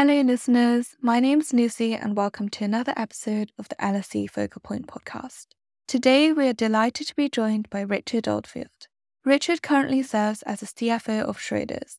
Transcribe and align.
Hello, 0.00 0.20
listeners. 0.20 0.94
My 1.02 1.18
name's 1.18 1.52
Lucy, 1.52 1.92
and 1.92 2.16
welcome 2.16 2.48
to 2.50 2.64
another 2.64 2.94
episode 2.96 3.50
of 3.58 3.68
the 3.68 3.74
LSE 3.80 4.30
Focal 4.30 4.60
Point 4.60 4.86
podcast. 4.86 5.46
Today, 5.88 6.30
we 6.30 6.46
are 6.46 6.52
delighted 6.52 7.08
to 7.08 7.16
be 7.16 7.28
joined 7.28 7.68
by 7.68 7.80
Richard 7.80 8.28
Oldfield. 8.28 8.86
Richard 9.24 9.60
currently 9.60 10.04
serves 10.04 10.42
as 10.42 10.60
the 10.60 10.66
CFO 10.66 11.24
of 11.24 11.38
Schroders, 11.38 11.96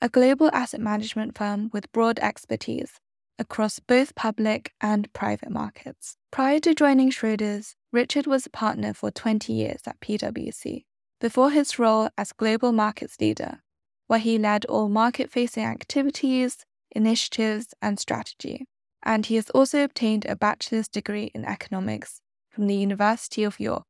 a 0.00 0.08
global 0.08 0.48
asset 0.54 0.80
management 0.80 1.36
firm 1.36 1.68
with 1.74 1.92
broad 1.92 2.18
expertise 2.20 2.94
across 3.38 3.80
both 3.80 4.14
public 4.14 4.72
and 4.80 5.12
private 5.12 5.50
markets. 5.50 6.16
Prior 6.30 6.58
to 6.60 6.74
joining 6.74 7.10
Schroders, 7.10 7.74
Richard 7.92 8.26
was 8.26 8.46
a 8.46 8.50
partner 8.50 8.94
for 8.94 9.10
20 9.10 9.52
years 9.52 9.82
at 9.86 10.00
PwC, 10.00 10.84
before 11.20 11.50
his 11.50 11.78
role 11.78 12.08
as 12.16 12.32
global 12.32 12.72
markets 12.72 13.20
leader, 13.20 13.60
where 14.06 14.20
he 14.20 14.38
led 14.38 14.64
all 14.64 14.88
market 14.88 15.30
facing 15.30 15.66
activities, 15.66 16.64
initiatives, 16.92 17.74
and 17.82 17.98
strategy. 17.98 18.66
And 19.02 19.26
he 19.26 19.34
has 19.36 19.50
also 19.50 19.82
obtained 19.82 20.24
a 20.24 20.36
bachelor's 20.36 20.88
degree 20.88 21.30
in 21.34 21.44
economics 21.44 22.20
from 22.50 22.66
the 22.66 22.76
University 22.76 23.42
of 23.42 23.58
York. 23.58 23.86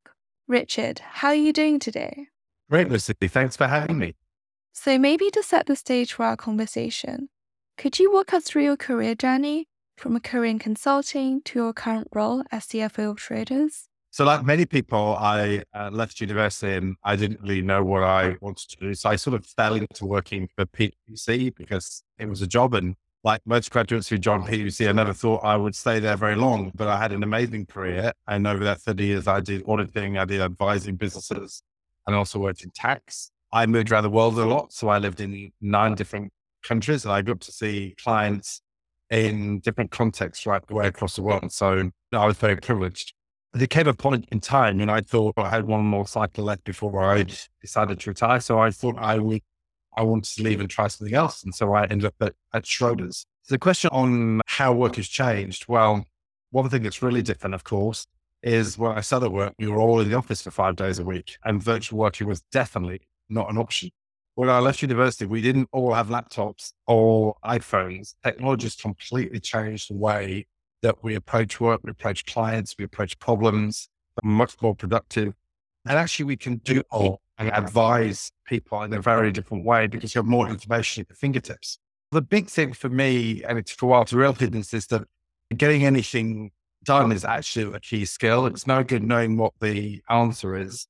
Richard, 0.48 1.00
how 1.00 1.28
are 1.28 1.34
you 1.34 1.52
doing 1.52 1.78
today? 1.78 2.28
Great, 2.70 2.88
Lucy. 2.88 3.14
Thanks 3.20 3.56
for 3.56 3.66
having 3.66 3.98
me. 3.98 4.14
So, 4.72 4.98
maybe 4.98 5.30
to 5.30 5.42
set 5.42 5.66
the 5.66 5.76
stage 5.76 6.14
for 6.14 6.24
our 6.24 6.36
conversation, 6.36 7.28
could 7.76 7.98
you 7.98 8.10
walk 8.10 8.32
us 8.32 8.44
through 8.44 8.64
your 8.64 8.76
career 8.76 9.14
journey 9.14 9.66
from 9.98 10.16
a 10.16 10.20
career 10.20 10.50
in 10.50 10.58
consulting 10.58 11.42
to 11.42 11.58
your 11.58 11.72
current 11.72 12.08
role 12.14 12.42
as 12.50 12.66
CFO 12.66 13.10
of 13.10 13.16
Schroders? 13.18 13.88
So, 14.12 14.26
like 14.26 14.44
many 14.44 14.66
people, 14.66 15.16
I 15.18 15.62
uh, 15.74 15.88
left 15.90 16.20
university 16.20 16.74
and 16.74 16.96
I 17.02 17.16
didn't 17.16 17.40
really 17.40 17.62
know 17.62 17.82
what 17.82 18.02
I 18.02 18.36
wanted 18.42 18.68
to 18.68 18.76
do. 18.76 18.92
So, 18.92 19.08
I 19.08 19.16
sort 19.16 19.32
of 19.32 19.46
fell 19.46 19.72
into 19.74 20.04
working 20.04 20.50
for 20.54 20.66
PwC 20.66 21.54
because 21.56 22.04
it 22.18 22.28
was 22.28 22.42
a 22.42 22.46
job. 22.46 22.74
And 22.74 22.94
like 23.24 23.40
most 23.46 23.70
graduates 23.70 24.10
who 24.10 24.18
joined 24.18 24.44
PwC, 24.44 24.86
I 24.86 24.92
never 24.92 25.14
thought 25.14 25.38
I 25.42 25.56
would 25.56 25.74
stay 25.74 25.98
there 25.98 26.18
very 26.18 26.36
long, 26.36 26.72
but 26.74 26.88
I 26.88 26.98
had 26.98 27.12
an 27.12 27.22
amazing 27.22 27.64
career. 27.64 28.12
And 28.28 28.46
over 28.46 28.62
that 28.64 28.82
30 28.82 29.02
years, 29.02 29.26
I 29.26 29.40
did 29.40 29.62
auditing, 29.66 30.18
I 30.18 30.26
did 30.26 30.42
advising 30.42 30.96
businesses, 30.96 31.62
and 32.06 32.14
also 32.14 32.38
worked 32.38 32.64
in 32.64 32.70
tax. 32.74 33.30
I 33.50 33.64
moved 33.64 33.90
around 33.90 34.02
the 34.02 34.10
world 34.10 34.38
a 34.38 34.44
lot. 34.44 34.74
So, 34.74 34.88
I 34.88 34.98
lived 34.98 35.22
in 35.22 35.52
nine 35.62 35.94
different 35.94 36.34
countries 36.62 37.06
and 37.06 37.14
I 37.14 37.22
got 37.22 37.40
to 37.40 37.50
see 37.50 37.94
clients 37.98 38.60
in 39.08 39.60
different 39.60 39.90
contexts 39.90 40.44
right 40.44 40.60
the 40.66 40.74
way 40.74 40.86
across 40.86 41.16
the 41.16 41.22
world. 41.22 41.50
So, 41.50 41.90
I 42.12 42.26
was 42.26 42.36
very 42.36 42.56
privileged 42.56 43.14
there 43.54 43.66
came 43.66 43.86
a 43.86 43.94
point 43.94 44.26
in 44.32 44.40
time 44.40 44.78
when 44.78 44.88
I 44.88 45.02
thought 45.02 45.34
I 45.36 45.50
had 45.50 45.66
one 45.66 45.84
more 45.84 46.06
cycle 46.06 46.44
left 46.44 46.64
before 46.64 47.02
I 47.04 47.26
decided 47.60 48.00
to 48.00 48.10
retire. 48.10 48.40
So 48.40 48.58
I 48.58 48.70
thought 48.70 48.96
I 48.98 49.18
would, 49.18 49.42
I 49.96 50.02
wanted 50.02 50.34
to 50.36 50.42
leave 50.42 50.60
and 50.60 50.70
try 50.70 50.88
something 50.88 51.14
else. 51.14 51.44
And 51.44 51.54
so 51.54 51.72
I 51.74 51.84
ended 51.84 52.06
up 52.06 52.14
at, 52.20 52.34
at 52.54 52.64
Schroders. 52.64 53.26
So 53.42 53.54
the 53.54 53.58
question 53.58 53.90
on 53.92 54.40
how 54.46 54.72
work 54.72 54.96
has 54.96 55.08
changed. 55.08 55.68
Well, 55.68 56.04
one 56.50 56.68
thing 56.70 56.82
that's 56.82 57.02
really 57.02 57.22
different, 57.22 57.54
of 57.54 57.64
course, 57.64 58.06
is 58.42 58.78
when 58.78 58.92
I 58.96 59.00
started 59.02 59.30
work, 59.30 59.54
we 59.58 59.68
were 59.68 59.78
all 59.78 60.00
in 60.00 60.08
the 60.08 60.16
office 60.16 60.42
for 60.42 60.50
five 60.50 60.76
days 60.76 60.98
a 60.98 61.04
week 61.04 61.36
and 61.44 61.62
virtual 61.62 61.98
working 61.98 62.26
was 62.26 62.40
definitely 62.52 63.02
not 63.28 63.50
an 63.50 63.58
option. 63.58 63.90
When 64.34 64.48
I 64.48 64.60
left 64.60 64.80
university, 64.80 65.26
we 65.26 65.42
didn't 65.42 65.68
all 65.72 65.92
have 65.92 66.08
laptops 66.08 66.72
or 66.86 67.36
iPhones. 67.44 68.14
Technology 68.24 68.64
has 68.64 68.76
completely 68.76 69.40
changed 69.40 69.90
the 69.90 69.96
way 69.96 70.46
that 70.82 71.02
we 71.02 71.14
approach 71.14 71.60
work, 71.60 71.80
we 71.82 71.90
approach 71.90 72.26
clients, 72.26 72.74
we 72.78 72.84
approach 72.84 73.18
problems, 73.18 73.88
much 74.22 74.60
more 74.60 74.74
productive. 74.74 75.34
And 75.86 75.98
actually, 75.98 76.26
we 76.26 76.36
can 76.36 76.56
do 76.56 76.82
all 76.90 77.20
and 77.38 77.50
advise 77.52 78.30
people 78.46 78.82
in 78.82 78.92
a 78.92 79.00
very 79.00 79.32
different 79.32 79.64
way 79.64 79.86
because 79.86 80.14
you 80.14 80.20
have 80.20 80.26
more 80.26 80.48
information 80.48 81.02
at 81.02 81.08
your 81.08 81.16
fingertips. 81.16 81.78
The 82.12 82.22
big 82.22 82.48
thing 82.48 82.72
for 82.72 82.88
me, 82.88 83.42
and 83.42 83.58
it 83.58 83.66
took 83.66 83.82
a 83.82 83.86
while 83.86 84.04
to 84.04 84.16
realize 84.16 84.74
is 84.74 84.86
that 84.88 85.02
getting 85.56 85.84
anything 85.84 86.50
done 86.84 87.10
is 87.10 87.24
actually 87.24 87.74
a 87.74 87.80
key 87.80 88.04
skill. 88.04 88.46
It's 88.46 88.66
no 88.66 88.84
good 88.84 89.02
knowing 89.02 89.36
what 89.36 89.54
the 89.60 90.02
answer 90.08 90.56
is. 90.56 90.86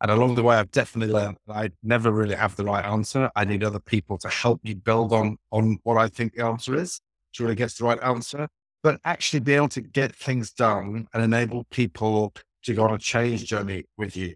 And 0.00 0.10
along 0.10 0.36
the 0.36 0.42
way, 0.42 0.56
I've 0.56 0.70
definitely 0.70 1.12
learned 1.12 1.36
that 1.46 1.56
I 1.56 1.70
never 1.82 2.10
really 2.10 2.34
have 2.34 2.56
the 2.56 2.64
right 2.64 2.84
answer. 2.84 3.30
I 3.36 3.44
need 3.44 3.62
other 3.62 3.80
people 3.80 4.16
to 4.18 4.28
help 4.28 4.64
me 4.64 4.74
build 4.74 5.12
on, 5.12 5.36
on 5.50 5.78
what 5.82 5.98
I 5.98 6.08
think 6.08 6.34
the 6.34 6.44
answer 6.46 6.74
is 6.74 7.00
to 7.34 7.42
really 7.42 7.54
get 7.54 7.70
the 7.72 7.84
right 7.84 8.02
answer 8.02 8.48
but 8.82 9.00
actually 9.04 9.40
be 9.40 9.54
able 9.54 9.68
to 9.68 9.80
get 9.80 10.14
things 10.14 10.52
done 10.52 11.08
and 11.12 11.22
enable 11.22 11.64
people 11.64 12.32
to 12.62 12.74
go 12.74 12.84
on 12.84 12.94
a 12.94 12.98
change 12.98 13.44
journey 13.44 13.84
with 13.96 14.16
you 14.16 14.34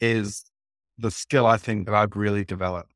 is 0.00 0.44
the 0.98 1.10
skill 1.10 1.46
I 1.46 1.56
think 1.56 1.86
that 1.86 1.94
I've 1.94 2.16
really 2.16 2.44
developed. 2.44 2.92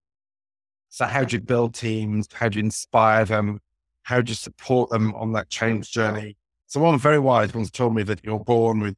So 0.89 1.05
how 1.05 1.25
do 1.25 1.37
you 1.37 1.43
build 1.43 1.75
teams? 1.75 2.29
How 2.33 2.49
do 2.49 2.59
you 2.59 2.65
inspire 2.65 3.25
them? 3.25 3.61
How 4.03 4.21
do 4.21 4.31
you 4.31 4.35
support 4.35 4.91
them 4.91 5.15
on 5.15 5.33
that 5.33 5.51
change 5.51 5.91
journey? 5.91 6.37
Someone 6.67 6.99
very 6.99 7.19
wise 7.19 7.55
once 7.55 7.71
told 7.71 7.95
me 7.95 8.03
that 8.05 8.21
you're 8.25 8.41
born 8.41 8.81
with 8.81 8.95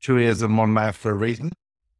two 0.00 0.18
ears 0.18 0.42
and 0.42 0.56
one 0.56 0.70
mouth 0.70 0.96
for 0.96 1.10
a 1.10 1.14
reason, 1.14 1.52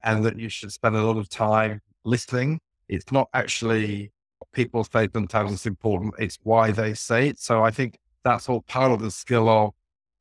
and 0.03 0.25
that 0.25 0.38
you 0.38 0.49
should 0.49 0.72
spend 0.72 0.97
a 0.97 1.03
lot 1.03 1.16
of 1.16 1.28
time 1.28 1.81
listening. 2.05 2.61
It's 2.88 3.11
not 3.11 3.28
actually 3.32 4.12
what 4.38 4.53
people 4.53 4.84
say 4.84 5.09
sometimes 5.12 5.53
it's 5.53 5.66
important, 5.66 6.15
it's 6.19 6.38
why 6.43 6.71
they 6.71 6.94
say 6.94 7.28
it. 7.28 7.38
So 7.38 7.65
I 7.65 7.71
think 7.71 7.99
that's 8.25 8.49
all 8.49 8.62
part 8.62 8.93
of 8.93 9.01
the 9.01 9.11
skill 9.11 9.49
of 9.49 9.73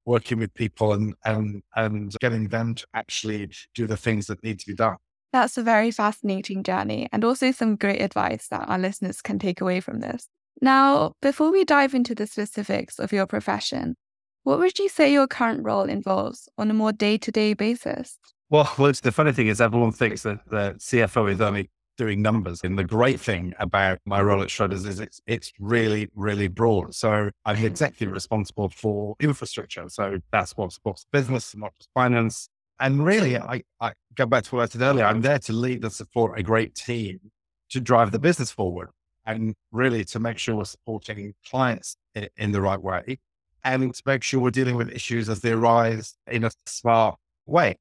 working 0.06 0.40
with 0.40 0.54
people 0.54 0.94
and 0.94 1.16
and 1.26 1.64
and 1.76 2.14
getting 2.20 2.50
them 2.50 2.76
to 2.76 2.86
actually 2.94 3.50
do 3.74 3.88
the 3.88 3.98
things 3.98 4.28
that 4.28 4.44
need 4.44 4.60
to 4.60 4.68
be 4.68 4.76
done. 4.76 4.98
That's 5.32 5.58
a 5.58 5.64
very 5.64 5.90
fascinating 5.90 6.62
journey 6.62 7.08
and 7.12 7.24
also 7.24 7.52
some 7.52 7.76
great 7.76 8.02
advice 8.02 8.48
that 8.50 8.70
our 8.70 8.78
listeners 8.78 9.22
can 9.22 9.40
take 9.40 9.62
away 9.62 9.80
from 9.80 10.00
this. 10.00 10.28
Now, 10.62 11.14
before 11.22 11.52
we 11.52 11.66
dive 11.66 11.96
into 11.96 12.14
the 12.14 12.28
specifics 12.28 13.00
of 13.00 13.12
your 13.12 13.26
profession, 13.26 13.96
what 14.44 14.60
would 14.60 14.78
you 14.78 14.90
say 14.90 15.12
your 15.12 15.28
current 15.28 15.64
role 15.64 15.90
involves 15.90 16.48
on 16.58 16.70
a 16.70 16.74
more 16.74 16.92
day 16.92 17.18
to 17.18 17.32
day 17.32 17.54
basis? 17.54 18.20
Well, 18.50 18.70
the 18.78 19.12
funny 19.12 19.32
thing 19.32 19.48
is, 19.48 19.60
everyone 19.60 19.94
thinks 19.94 20.22
that 20.24 20.48
the 20.48 20.76
CFO 20.78 21.32
is 21.32 21.42
only 21.42 21.72
doing 21.98 22.22
numbers. 22.22 22.62
And 22.64 22.78
the 22.78 22.84
great 22.84 23.20
thing 23.20 23.54
about 23.60 24.00
my 24.06 24.22
role 24.22 24.42
at 24.42 24.50
Schroders 24.50 24.86
is 24.86 25.00
it's, 25.00 25.22
it's 25.28 25.52
really, 25.60 26.10
really 26.16 26.48
broad. 26.48 26.96
So 26.96 27.30
I'm 27.46 27.58
mm. 27.58 27.64
executive 27.64 28.14
responsible 28.14 28.70
for 28.70 29.16
infrastructure. 29.20 29.88
So 29.90 30.20
that's 30.32 30.56
what 30.58 30.72
supports 30.72 31.06
business, 31.12 31.56
not 31.56 31.74
just 31.76 31.90
finance. 31.94 32.50
And 32.80 33.06
really, 33.06 33.38
I, 33.38 33.62
I 33.80 33.94
go 34.16 34.26
back 34.26 34.44
to 34.46 34.56
what 34.56 34.64
I 34.64 34.66
said 34.66 34.82
earlier. 34.82 35.06
I'm 35.06 35.22
there 35.22 35.40
to 35.40 35.54
lead 35.54 35.84
and 35.84 35.94
support 35.94 36.38
a 36.40 36.44
great 36.44 36.76
team 36.76 37.20
to 37.70 37.80
drive 37.80 38.12
the 38.12 38.20
business 38.20 38.52
forward 38.52 38.90
and 39.26 39.56
really 39.72 40.04
to 40.06 40.20
make 40.20 40.38
sure 40.38 40.56
we're 40.56 40.66
supporting 40.66 41.34
clients 41.50 41.96
in, 42.16 42.28
in 42.38 42.52
the 42.52 42.62
right 42.62 42.82
way 42.82 43.20
and 43.64 43.94
to 43.94 44.04
make 44.06 44.24
sure 44.24 44.40
we're 44.40 44.52
dealing 44.52 44.76
with 44.76 44.90
issues 44.92 45.30
as 45.30 45.40
they 45.40 45.52
arise 45.52 46.16
in 46.28 46.44
a 46.44 46.52
smart 46.66 47.18
way. 47.46 47.76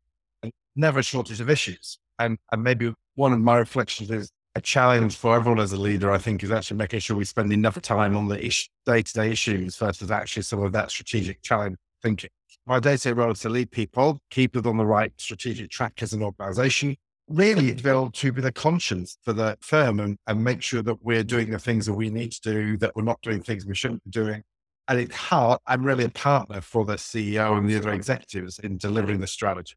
Never 0.76 1.00
a 1.00 1.02
shortage 1.02 1.40
of 1.40 1.50
issues. 1.50 1.98
And, 2.18 2.38
and 2.52 2.62
maybe 2.62 2.92
one 3.14 3.32
of 3.32 3.40
my 3.40 3.56
reflections 3.56 4.10
is 4.10 4.30
a 4.54 4.60
challenge 4.60 5.16
for 5.16 5.34
everyone 5.34 5.60
as 5.60 5.72
a 5.72 5.80
leader, 5.80 6.10
I 6.10 6.18
think, 6.18 6.42
is 6.42 6.50
actually 6.50 6.76
making 6.76 7.00
sure 7.00 7.16
we 7.16 7.24
spend 7.24 7.52
enough 7.52 7.80
time 7.80 8.16
on 8.16 8.28
the 8.28 8.36
day 8.84 9.02
to 9.02 9.12
day 9.12 9.30
issues 9.30 9.76
versus 9.76 10.10
actually 10.10 10.42
some 10.42 10.62
of 10.62 10.72
that 10.72 10.90
strategic 10.90 11.42
challenge 11.42 11.76
thinking. 12.02 12.30
My 12.66 12.78
day 12.78 12.96
to 12.96 13.02
day 13.02 13.12
role 13.12 13.32
is 13.32 13.40
to 13.40 13.48
lead 13.48 13.70
people, 13.70 14.18
keep 14.30 14.52
them 14.52 14.66
on 14.66 14.76
the 14.76 14.86
right 14.86 15.12
strategic 15.16 15.70
track 15.70 16.02
as 16.02 16.12
an 16.12 16.22
organization, 16.22 16.96
really 17.28 17.72
mm-hmm. 17.72 17.88
to 17.88 18.04
be 18.06 18.10
to 18.12 18.32
be 18.32 18.42
the 18.42 18.52
conscience 18.52 19.16
for 19.22 19.32
the 19.32 19.56
firm 19.60 20.00
and, 20.00 20.18
and 20.26 20.44
make 20.44 20.62
sure 20.62 20.82
that 20.82 21.02
we're 21.02 21.24
doing 21.24 21.50
the 21.50 21.58
things 21.58 21.86
that 21.86 21.94
we 21.94 22.10
need 22.10 22.32
to 22.32 22.40
do, 22.42 22.76
that 22.78 22.94
we're 22.94 23.02
not 23.02 23.20
doing 23.22 23.42
things 23.42 23.64
we 23.64 23.74
shouldn't 23.74 24.04
be 24.04 24.10
doing. 24.10 24.42
And 24.88 25.00
at 25.00 25.12
heart, 25.12 25.62
I'm 25.66 25.84
really 25.84 26.04
a 26.04 26.10
partner 26.10 26.60
for 26.60 26.84
the 26.84 26.96
CEO 26.96 27.56
and 27.56 27.68
the 27.68 27.76
other 27.76 27.92
executives 27.92 28.58
in 28.58 28.76
delivering 28.76 29.20
the 29.20 29.26
strategy. 29.26 29.76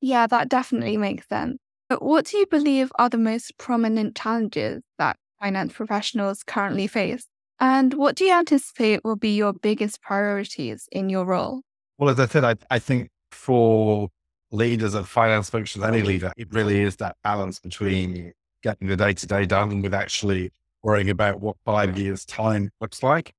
Yeah, 0.00 0.26
that 0.26 0.50
definitely 0.50 0.98
makes 0.98 1.26
sense. 1.28 1.58
But 1.88 2.02
what 2.02 2.26
do 2.26 2.38
you 2.38 2.46
believe 2.46 2.90
are 2.98 3.08
the 3.08 3.18
most 3.18 3.58
prominent 3.58 4.16
challenges 4.16 4.82
that 4.98 5.16
finance 5.40 5.72
professionals 5.72 6.42
currently 6.42 6.86
face? 6.86 7.26
And 7.60 7.94
what 7.94 8.16
do 8.16 8.24
you 8.24 8.32
anticipate 8.32 9.04
will 9.04 9.16
be 9.16 9.36
your 9.36 9.52
biggest 9.52 10.00
priorities 10.02 10.88
in 10.90 11.08
your 11.08 11.24
role? 11.24 11.62
Well, 11.98 12.10
as 12.10 12.18
I 12.18 12.26
said, 12.26 12.44
I, 12.44 12.56
I 12.70 12.78
think 12.78 13.10
for 13.30 14.08
leaders 14.50 14.94
of 14.94 15.08
finance 15.08 15.50
functions, 15.50 15.84
any 15.84 16.02
leader, 16.02 16.32
it 16.36 16.52
really 16.52 16.80
is 16.80 16.96
that 16.96 17.16
balance 17.22 17.60
between 17.60 18.32
getting 18.62 18.88
the 18.88 18.96
day 18.96 19.12
to 19.12 19.26
day 19.26 19.44
done 19.44 19.82
with 19.82 19.94
actually 19.94 20.50
worrying 20.82 21.10
about 21.10 21.40
what 21.40 21.56
five 21.64 21.98
years' 21.98 22.24
time 22.24 22.70
looks 22.80 23.02
like. 23.02 23.34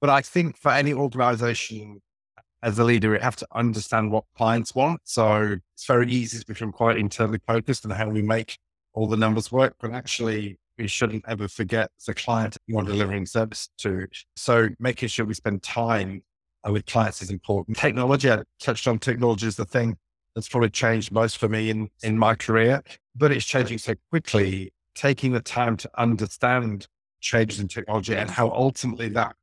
But 0.00 0.10
I 0.10 0.20
think 0.20 0.56
for 0.56 0.70
any 0.70 0.92
organization 0.92 2.00
as 2.62 2.78
a 2.78 2.84
leader, 2.84 3.14
you 3.14 3.20
have 3.20 3.36
to 3.36 3.46
understand 3.52 4.10
what 4.10 4.24
clients 4.36 4.74
want. 4.74 5.00
So 5.04 5.58
it's 5.74 5.86
very 5.86 6.10
easy 6.10 6.38
to 6.40 6.46
become 6.46 6.72
quite 6.72 6.98
internally 6.98 7.40
focused 7.46 7.84
on 7.84 7.92
how 7.92 8.08
we 8.08 8.22
make 8.22 8.58
all 8.94 9.06
the 9.06 9.16
numbers 9.16 9.52
work, 9.52 9.74
but 9.80 9.92
actually 9.92 10.58
we 10.76 10.88
shouldn't 10.88 11.24
ever 11.28 11.48
forget 11.48 11.90
the 12.06 12.14
client 12.14 12.56
you're 12.66 12.82
delivering 12.82 13.26
service 13.26 13.68
to. 13.78 14.06
So 14.36 14.68
making 14.78 15.08
sure 15.08 15.26
we 15.26 15.34
spend 15.34 15.62
time 15.62 16.22
with 16.68 16.86
clients 16.86 17.22
is 17.22 17.30
important. 17.30 17.76
Technology, 17.76 18.30
I 18.30 18.42
touched 18.60 18.86
on 18.86 18.98
technology 18.98 19.46
is 19.46 19.56
the 19.56 19.64
thing 19.64 19.96
that's 20.34 20.48
probably 20.48 20.70
changed 20.70 21.12
most 21.12 21.38
for 21.38 21.48
me 21.48 21.70
in, 21.70 21.88
in 22.02 22.18
my 22.18 22.34
career, 22.34 22.82
but 23.16 23.32
it's 23.32 23.44
changing 23.44 23.78
so 23.78 23.94
quickly. 24.10 24.72
Taking 24.94 25.32
the 25.32 25.40
time 25.40 25.76
to 25.76 25.90
understand 25.96 26.88
changes 27.20 27.60
in 27.60 27.68
technology 27.68 28.16
and 28.16 28.28
how 28.28 28.50
ultimately 28.50 29.08
that 29.10 29.36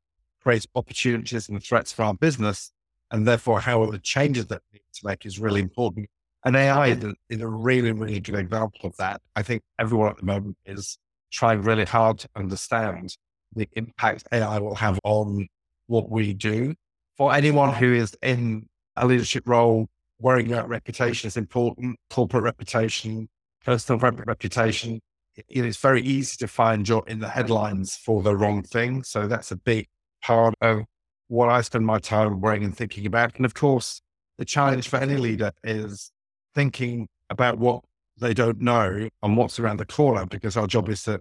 creates 0.43 0.67
opportunities 0.75 1.49
and 1.49 1.63
threats 1.63 1.91
for 1.93 2.03
our 2.03 2.13
business. 2.13 2.71
And 3.11 3.27
therefore, 3.27 3.59
how 3.59 3.85
the 3.85 3.99
changes 3.99 4.47
that 4.47 4.61
need 4.73 4.81
to 4.93 5.07
make 5.07 5.25
is 5.25 5.39
really 5.39 5.61
important. 5.61 6.07
And 6.43 6.55
AI 6.55 6.89
is 7.29 7.41
a, 7.41 7.47
really, 7.47 7.91
really 7.91 8.19
good 8.19 8.35
example 8.35 8.81
of 8.83 8.95
that. 8.97 9.21
I 9.35 9.41
think 9.41 9.63
everyone 9.79 10.09
at 10.09 10.17
the 10.17 10.25
moment 10.25 10.57
is 10.65 10.97
trying 11.31 11.61
really 11.61 11.85
hard 11.85 12.19
to 12.19 12.29
understand 12.35 13.15
the 13.55 13.67
impact 13.73 14.27
AI 14.31 14.59
will 14.59 14.75
have 14.75 14.99
on 15.03 15.47
what 15.87 16.09
we 16.09 16.33
do. 16.33 16.75
For 17.17 17.33
anyone 17.33 17.73
who 17.73 17.93
is 17.93 18.15
in 18.21 18.67
a 18.95 19.07
leadership 19.07 19.47
role, 19.47 19.87
worrying 20.19 20.51
about 20.51 20.69
reputation 20.69 21.27
is 21.27 21.37
important, 21.37 21.97
corporate 22.09 22.43
reputation, 22.43 23.27
personal 23.63 23.99
reputation. 23.99 24.99
It 25.35 25.45
is 25.49 25.77
very 25.77 26.01
easy 26.01 26.37
to 26.37 26.47
find 26.47 26.87
you 26.87 27.01
in 27.07 27.19
the 27.19 27.29
headlines 27.29 27.95
for 27.95 28.21
the 28.21 28.35
wrong 28.35 28.63
thing. 28.63 29.03
So 29.03 29.27
that's 29.27 29.51
a 29.51 29.57
big 29.57 29.87
part 30.21 30.53
of 30.61 30.81
what 31.27 31.49
I 31.49 31.61
spend 31.61 31.85
my 31.85 31.99
time 31.99 32.41
worrying 32.41 32.63
and 32.63 32.75
thinking 32.75 33.05
about. 33.05 33.35
And 33.35 33.45
of 33.45 33.53
course, 33.53 34.01
the 34.37 34.45
challenge 34.45 34.87
for 34.87 34.97
any 34.97 35.17
leader 35.17 35.51
is 35.63 36.11
thinking 36.53 37.07
about 37.29 37.57
what 37.57 37.83
they 38.17 38.33
don't 38.33 38.61
know 38.61 39.09
and 39.23 39.37
what's 39.37 39.59
around 39.59 39.77
the 39.77 39.85
corner, 39.85 40.25
because 40.25 40.55
our 40.55 40.67
job 40.67 40.89
is 40.89 41.03
to 41.03 41.19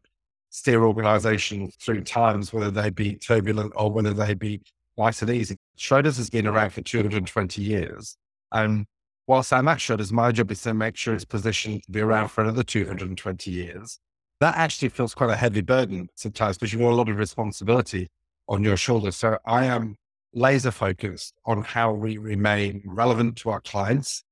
steer 0.50 0.84
organizations 0.84 1.74
through 1.80 2.02
times, 2.02 2.52
whether 2.52 2.70
they 2.70 2.90
be 2.90 3.16
turbulent 3.16 3.72
or 3.76 3.90
whether 3.90 4.12
they 4.12 4.34
be 4.34 4.60
nice 4.96 5.22
and 5.22 5.30
easy. 5.30 5.56
Schroders 5.76 6.16
has 6.16 6.30
been 6.30 6.46
around 6.46 6.70
for 6.70 6.82
220 6.82 7.62
years. 7.62 8.16
And 8.52 8.86
whilst 9.26 9.52
I'm 9.52 9.66
at 9.68 9.78
Schroders, 9.78 10.12
my 10.12 10.30
job 10.30 10.50
is 10.52 10.62
to 10.62 10.74
make 10.74 10.96
sure 10.96 11.14
it's 11.14 11.24
positioned 11.24 11.82
to 11.84 11.90
be 11.90 12.00
around 12.00 12.28
for 12.28 12.42
another 12.42 12.62
220 12.62 13.50
years. 13.50 13.98
That 14.40 14.56
actually 14.56 14.90
feels 14.90 15.14
quite 15.14 15.30
a 15.30 15.36
heavy 15.36 15.62
burden 15.62 16.08
sometimes 16.14 16.58
because 16.58 16.72
you 16.72 16.78
want 16.78 16.92
a 16.92 16.96
lot 16.96 17.08
of 17.08 17.16
responsibility 17.16 18.08
on 18.48 18.62
your 18.62 18.76
shoulders. 18.76 19.16
So 19.16 19.38
I 19.46 19.66
am 19.66 19.96
laser 20.32 20.70
focused 20.70 21.34
on 21.46 21.62
how 21.62 21.92
we 21.92 22.18
remain 22.18 22.82
relevant 22.84 23.36
to 23.36 23.50
our 23.50 23.60
clients, 23.60 24.24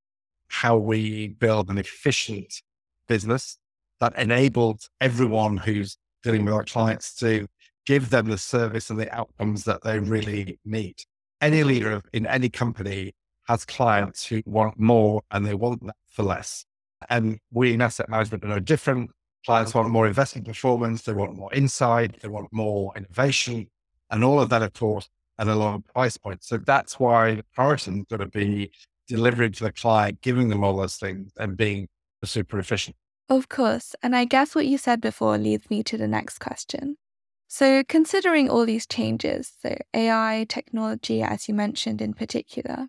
how 0.48 0.76
we 0.76 1.28
build 1.28 1.70
an 1.70 1.78
efficient 1.78 2.62
business 3.06 3.58
that 4.00 4.18
enables 4.18 4.90
everyone 5.00 5.56
who's 5.56 5.96
dealing 6.22 6.44
with 6.44 6.54
our 6.54 6.64
clients 6.64 7.14
to 7.14 7.46
give 7.86 8.10
them 8.10 8.28
the 8.28 8.38
service 8.38 8.90
and 8.90 8.98
the 8.98 9.12
outcomes 9.14 9.64
that 9.64 9.82
they 9.82 9.98
really 9.98 10.58
need. 10.64 10.96
Any 11.40 11.64
leader 11.64 12.02
in 12.12 12.26
any 12.26 12.48
company 12.48 13.14
has 13.48 13.64
clients 13.64 14.24
who 14.24 14.42
want 14.46 14.78
more 14.78 15.22
and 15.30 15.44
they 15.44 15.54
want 15.54 15.84
that 15.86 15.96
for 16.08 16.22
less. 16.22 16.64
And 17.10 17.38
we 17.50 17.74
in 17.74 17.80
asset 17.80 18.08
management 18.08 18.44
are 18.44 18.48
no 18.48 18.60
different. 18.60 19.10
Clients 19.44 19.74
want 19.74 19.90
more 19.90 20.06
investment 20.06 20.46
performance, 20.46 21.02
they 21.02 21.12
want 21.12 21.34
more 21.34 21.52
insight, 21.52 22.20
they 22.22 22.28
want 22.28 22.52
more 22.52 22.92
innovation, 22.96 23.66
and 24.12 24.22
all 24.22 24.40
of 24.40 24.50
that, 24.50 24.62
of 24.62 24.74
course, 24.74 25.08
at 25.38 25.48
a 25.48 25.54
lower 25.54 25.80
price 25.80 26.16
point. 26.16 26.44
So 26.44 26.58
that's 26.58 27.00
why 27.00 27.30
is 27.30 27.42
going 27.56 28.04
to 28.06 28.26
be 28.26 28.70
delivering 29.08 29.52
to 29.52 29.64
the 29.64 29.72
client, 29.72 30.20
giving 30.20 30.48
them 30.48 30.62
all 30.62 30.76
those 30.76 30.96
things 30.96 31.32
and 31.38 31.56
being 31.56 31.88
super 32.22 32.58
efficient. 32.58 32.94
Of 33.28 33.48
course. 33.48 33.96
And 34.02 34.14
I 34.14 34.26
guess 34.26 34.54
what 34.54 34.66
you 34.66 34.78
said 34.78 35.00
before 35.00 35.38
leads 35.38 35.70
me 35.70 35.82
to 35.84 35.96
the 35.96 36.06
next 36.06 36.38
question. 36.38 36.96
So, 37.48 37.82
considering 37.86 38.48
all 38.48 38.64
these 38.64 38.86
changes, 38.86 39.52
so 39.60 39.76
AI, 39.92 40.46
technology, 40.48 41.22
as 41.22 41.48
you 41.48 41.54
mentioned 41.54 42.00
in 42.00 42.14
particular, 42.14 42.86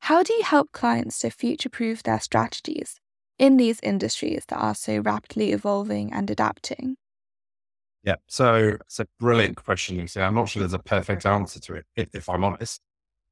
how 0.00 0.22
do 0.22 0.34
you 0.34 0.42
help 0.42 0.72
clients 0.72 1.20
to 1.20 1.30
future 1.30 1.70
proof 1.70 2.02
their 2.02 2.20
strategies 2.20 3.00
in 3.38 3.56
these 3.56 3.80
industries 3.82 4.44
that 4.48 4.58
are 4.58 4.74
so 4.74 4.98
rapidly 4.98 5.52
evolving 5.52 6.12
and 6.12 6.30
adapting? 6.30 6.96
Yeah, 8.04 8.16
so 8.26 8.76
it's 8.82 9.00
a 9.00 9.06
brilliant 9.18 9.56
question, 9.64 9.96
Lucy. 9.96 10.20
I'm 10.20 10.34
not 10.34 10.50
sure 10.50 10.60
there's 10.60 10.74
a 10.74 10.78
perfect 10.78 11.24
answer 11.24 11.58
to 11.60 11.74
it, 11.74 11.86
if, 11.96 12.14
if 12.14 12.28
I'm 12.28 12.44
honest. 12.44 12.80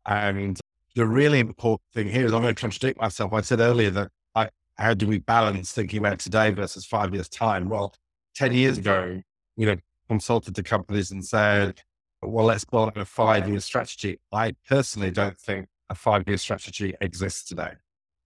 And 0.06 0.58
the 0.94 1.06
really 1.06 1.40
important 1.40 1.82
thing 1.92 2.08
here 2.08 2.24
is 2.24 2.32
I'm 2.32 2.40
going 2.40 2.54
to 2.54 2.60
contradict 2.60 2.98
myself. 2.98 3.34
I 3.34 3.42
said 3.42 3.60
earlier 3.60 3.90
that 3.90 4.08
I, 4.34 4.48
how 4.78 4.94
do 4.94 5.06
we 5.06 5.18
balance 5.18 5.72
thinking 5.72 5.98
about 5.98 6.20
today 6.20 6.50
versus 6.50 6.86
five 6.86 7.12
years' 7.12 7.28
time? 7.28 7.68
Well, 7.68 7.94
10 8.34 8.54
years 8.54 8.78
ago, 8.78 9.20
you 9.56 9.66
know, 9.66 9.76
consulted 10.08 10.54
to 10.54 10.62
companies 10.62 11.10
and 11.10 11.22
said, 11.22 11.82
well, 12.22 12.46
let's 12.46 12.64
build 12.64 12.96
a 12.96 13.04
five 13.04 13.46
year 13.48 13.60
strategy. 13.60 14.20
I 14.32 14.54
personally 14.66 15.10
don't 15.10 15.38
think 15.38 15.66
a 15.90 15.94
five 15.94 16.24
year 16.26 16.38
strategy 16.38 16.94
exists 17.02 17.44
today. 17.46 17.72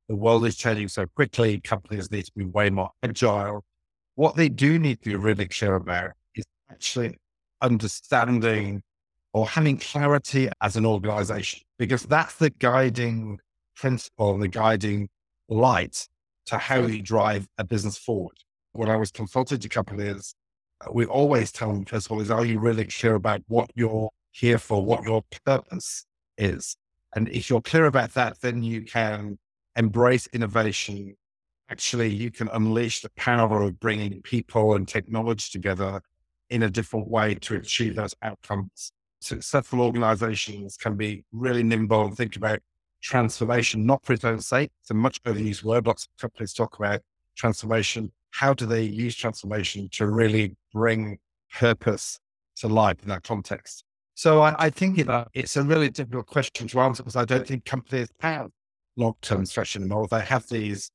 The 0.09 0.15
world 0.15 0.47
is 0.47 0.57
changing 0.57 0.89
so 0.89 1.07
quickly. 1.07 1.61
Companies 1.61 2.09
need 2.13 2.27
to 2.27 2.33
be 2.37 2.45
way 2.45 2.71
more 2.71 2.91
agile. 3.03 3.65
What 4.15 4.37
they 4.37 4.49
do 4.49 4.79
need 4.79 5.03
to 5.03 5.11
be 5.11 5.17
really 5.17 5.49
clear 5.49 5.75
about 5.75 6.13
actually 6.71 7.19
understanding 7.63 8.83
or 9.33 9.47
having 9.47 9.77
clarity 9.77 10.49
as 10.63 10.77
an 10.77 10.87
organization, 10.87 11.61
because 11.79 12.05
that's 12.05 12.37
the 12.37 12.51
guiding 12.51 13.39
principle, 13.77 14.39
the 14.39 14.49
guiding 14.49 15.09
light 15.49 16.09
to 16.47 16.59
how 16.59 16.81
you 16.81 17.03
drive 17.03 17.47
a 17.59 17.65
business 17.65 17.99
forward. 17.99 18.37
When 18.73 18.89
I 18.89 18.97
was 18.97 19.11
consulted 19.11 19.61
consulting 19.61 19.61
to 19.61 19.69
companies, 19.69 20.35
uh, 20.81 20.91
we 20.93 21.07
always 21.07 21.53
tell 21.53 21.73
them, 21.73 21.85
first 21.85 22.07
of 22.07 22.13
all, 22.13 22.21
is 22.21 22.31
are 22.31 22.45
you 22.45 22.59
really 22.59 22.85
clear 22.85 23.15
about 23.15 23.43
what 23.49 23.71
you're 23.75 24.11
here 24.31 24.59
for, 24.59 24.85
what 24.85 25.05
your 25.05 25.23
purpose 25.45 26.07
is? 26.39 26.77
And 27.15 27.29
if 27.29 27.49
you're 27.49 27.63
clear 27.63 27.87
about 27.87 28.15
that, 28.15 28.41
then 28.41 28.63
you 28.63 28.83
can 28.83 29.39
embrace 29.77 30.27
innovation. 30.33 31.15
Actually, 31.71 32.15
you 32.15 32.31
can 32.31 32.49
unleash 32.49 33.01
the 33.01 33.11
power 33.17 33.63
of 33.63 33.81
bringing 33.81 34.23
people 34.23 34.75
and 34.75 34.87
technology 34.87 35.49
together 35.51 36.01
in 36.51 36.63
a 36.63 36.71
different 36.71 37.09
way 37.09 37.35
to 37.35 37.57
achieve 37.57 37.97
those 37.97 38.15
outcomes. 38.23 38.93
Successful 39.21 39.81
organizations 39.81 40.77
can 40.77 40.97
be 40.97 41.25
really 41.33 41.63
nimble 41.63 42.05
and 42.05 42.17
think 42.17 42.37
about 42.37 42.61
transformation, 43.01 43.87
not 43.87 44.05
for 44.05 44.13
its 44.13 44.25
own 44.25 44.41
sake. 44.41 44.71
It's 44.81 44.91
a 44.91 44.95
much 44.95 45.23
overused 45.25 45.65
word. 45.65 45.87
Lots 45.87 46.05
of 46.05 46.21
companies 46.21 46.53
talk 46.53 46.79
about 46.79 47.01
transformation. 47.37 48.13
How 48.31 48.55
do 48.55 48.67
they 48.67 48.83
use 48.83 49.17
transformation 49.17 49.89
to 49.93 50.07
really 50.07 50.57
bring 50.73 51.19
purpose 51.53 52.19
to 52.57 52.69
life 52.69 53.03
in 53.03 53.09
that 53.09 53.23
context? 53.23 53.85
So 54.15 54.41
I, 54.43 54.55
I 54.59 54.71
think 54.71 54.99
it, 54.99 55.09
it's 55.35 55.57
a 55.57 55.63
really 55.63 55.91
difficult 55.91 56.27
question 56.27 56.69
to 56.69 56.81
answer 56.81 57.03
because 57.03 57.17
I 57.17 57.25
don't 57.25 57.47
think 57.47 57.65
companies 57.65 58.09
have 58.21 58.49
long-term 58.97 59.45
strategy 59.45 59.81
anymore. 59.81 60.07
They 60.11 60.23
have 60.23 60.49
these 60.49 60.91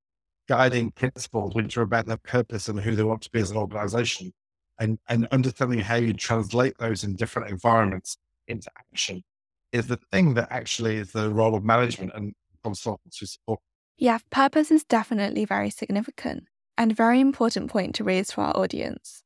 guiding 0.48 0.92
principles 0.92 1.54
which 1.54 1.78
are 1.78 1.84
about 1.84 2.08
their 2.08 2.18
purpose 2.18 2.68
and 2.68 2.80
who 2.80 2.96
they 2.96 3.04
want 3.04 3.22
to 3.22 3.30
be 3.30 3.40
as 3.40 3.52
an 3.52 3.58
organization 3.58 4.34
and, 4.82 4.98
and 5.08 5.28
understanding 5.32 5.80
how 5.80 5.96
you 5.96 6.12
translate 6.12 6.78
those 6.80 7.04
in 7.04 7.16
different 7.16 7.50
environments 7.50 8.18
into 8.48 8.70
action 8.78 9.24
is 9.72 9.88
the 9.88 10.00
thing 10.12 10.34
that 10.34 10.48
actually 10.52 10.98
is 10.98 11.12
the 11.12 11.30
role 11.30 11.56
of 11.56 11.64
management 11.64 12.12
and 12.16 12.34
consultants 12.64 13.20
who 13.20 13.28
support. 13.28 13.60
Yeah, 13.98 14.18
purpose 14.32 14.72
is 14.72 14.84
definitely 14.84 15.46
very 15.46 15.70
significant 15.70 16.46
and 16.78 16.96
very 16.96 17.20
important 17.20 17.70
point 17.70 17.94
to 17.96 18.04
raise 18.04 18.32
for 18.32 18.42
our 18.42 18.58
audience. 18.58 19.24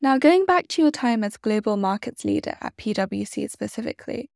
Now, 0.00 0.16
going 0.16 0.46
back 0.46 0.66
to 0.68 0.82
your 0.82 0.90
time 0.90 1.22
as 1.22 1.36
global 1.36 1.76
markets 1.76 2.24
leader 2.24 2.56
at 2.62 2.78
PwC 2.78 3.50
specifically, 3.50 4.30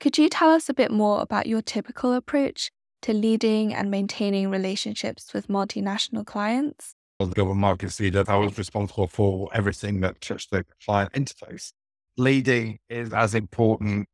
could 0.00 0.18
you 0.18 0.28
tell 0.28 0.50
us 0.50 0.68
a 0.68 0.74
bit 0.74 0.90
more 0.90 1.22
about 1.22 1.46
your 1.46 1.62
typical 1.62 2.12
approach 2.12 2.72
to 3.02 3.12
leading 3.12 3.72
and 3.72 3.92
maintaining 3.92 4.50
relationships 4.50 5.32
with 5.32 5.46
multinational 5.46 6.26
clients? 6.26 6.96
As 7.20 7.28
global 7.28 7.54
markets 7.54 8.00
leader, 8.00 8.24
I 8.26 8.36
was 8.36 8.58
responsible 8.58 9.06
for 9.06 9.48
everything 9.54 10.00
that 10.00 10.20
touched 10.20 10.50
the 10.50 10.64
client 10.84 11.12
interface. 11.12 11.72
Leading 12.16 12.78
is 12.88 13.12
as 13.12 13.36
important 13.36 14.08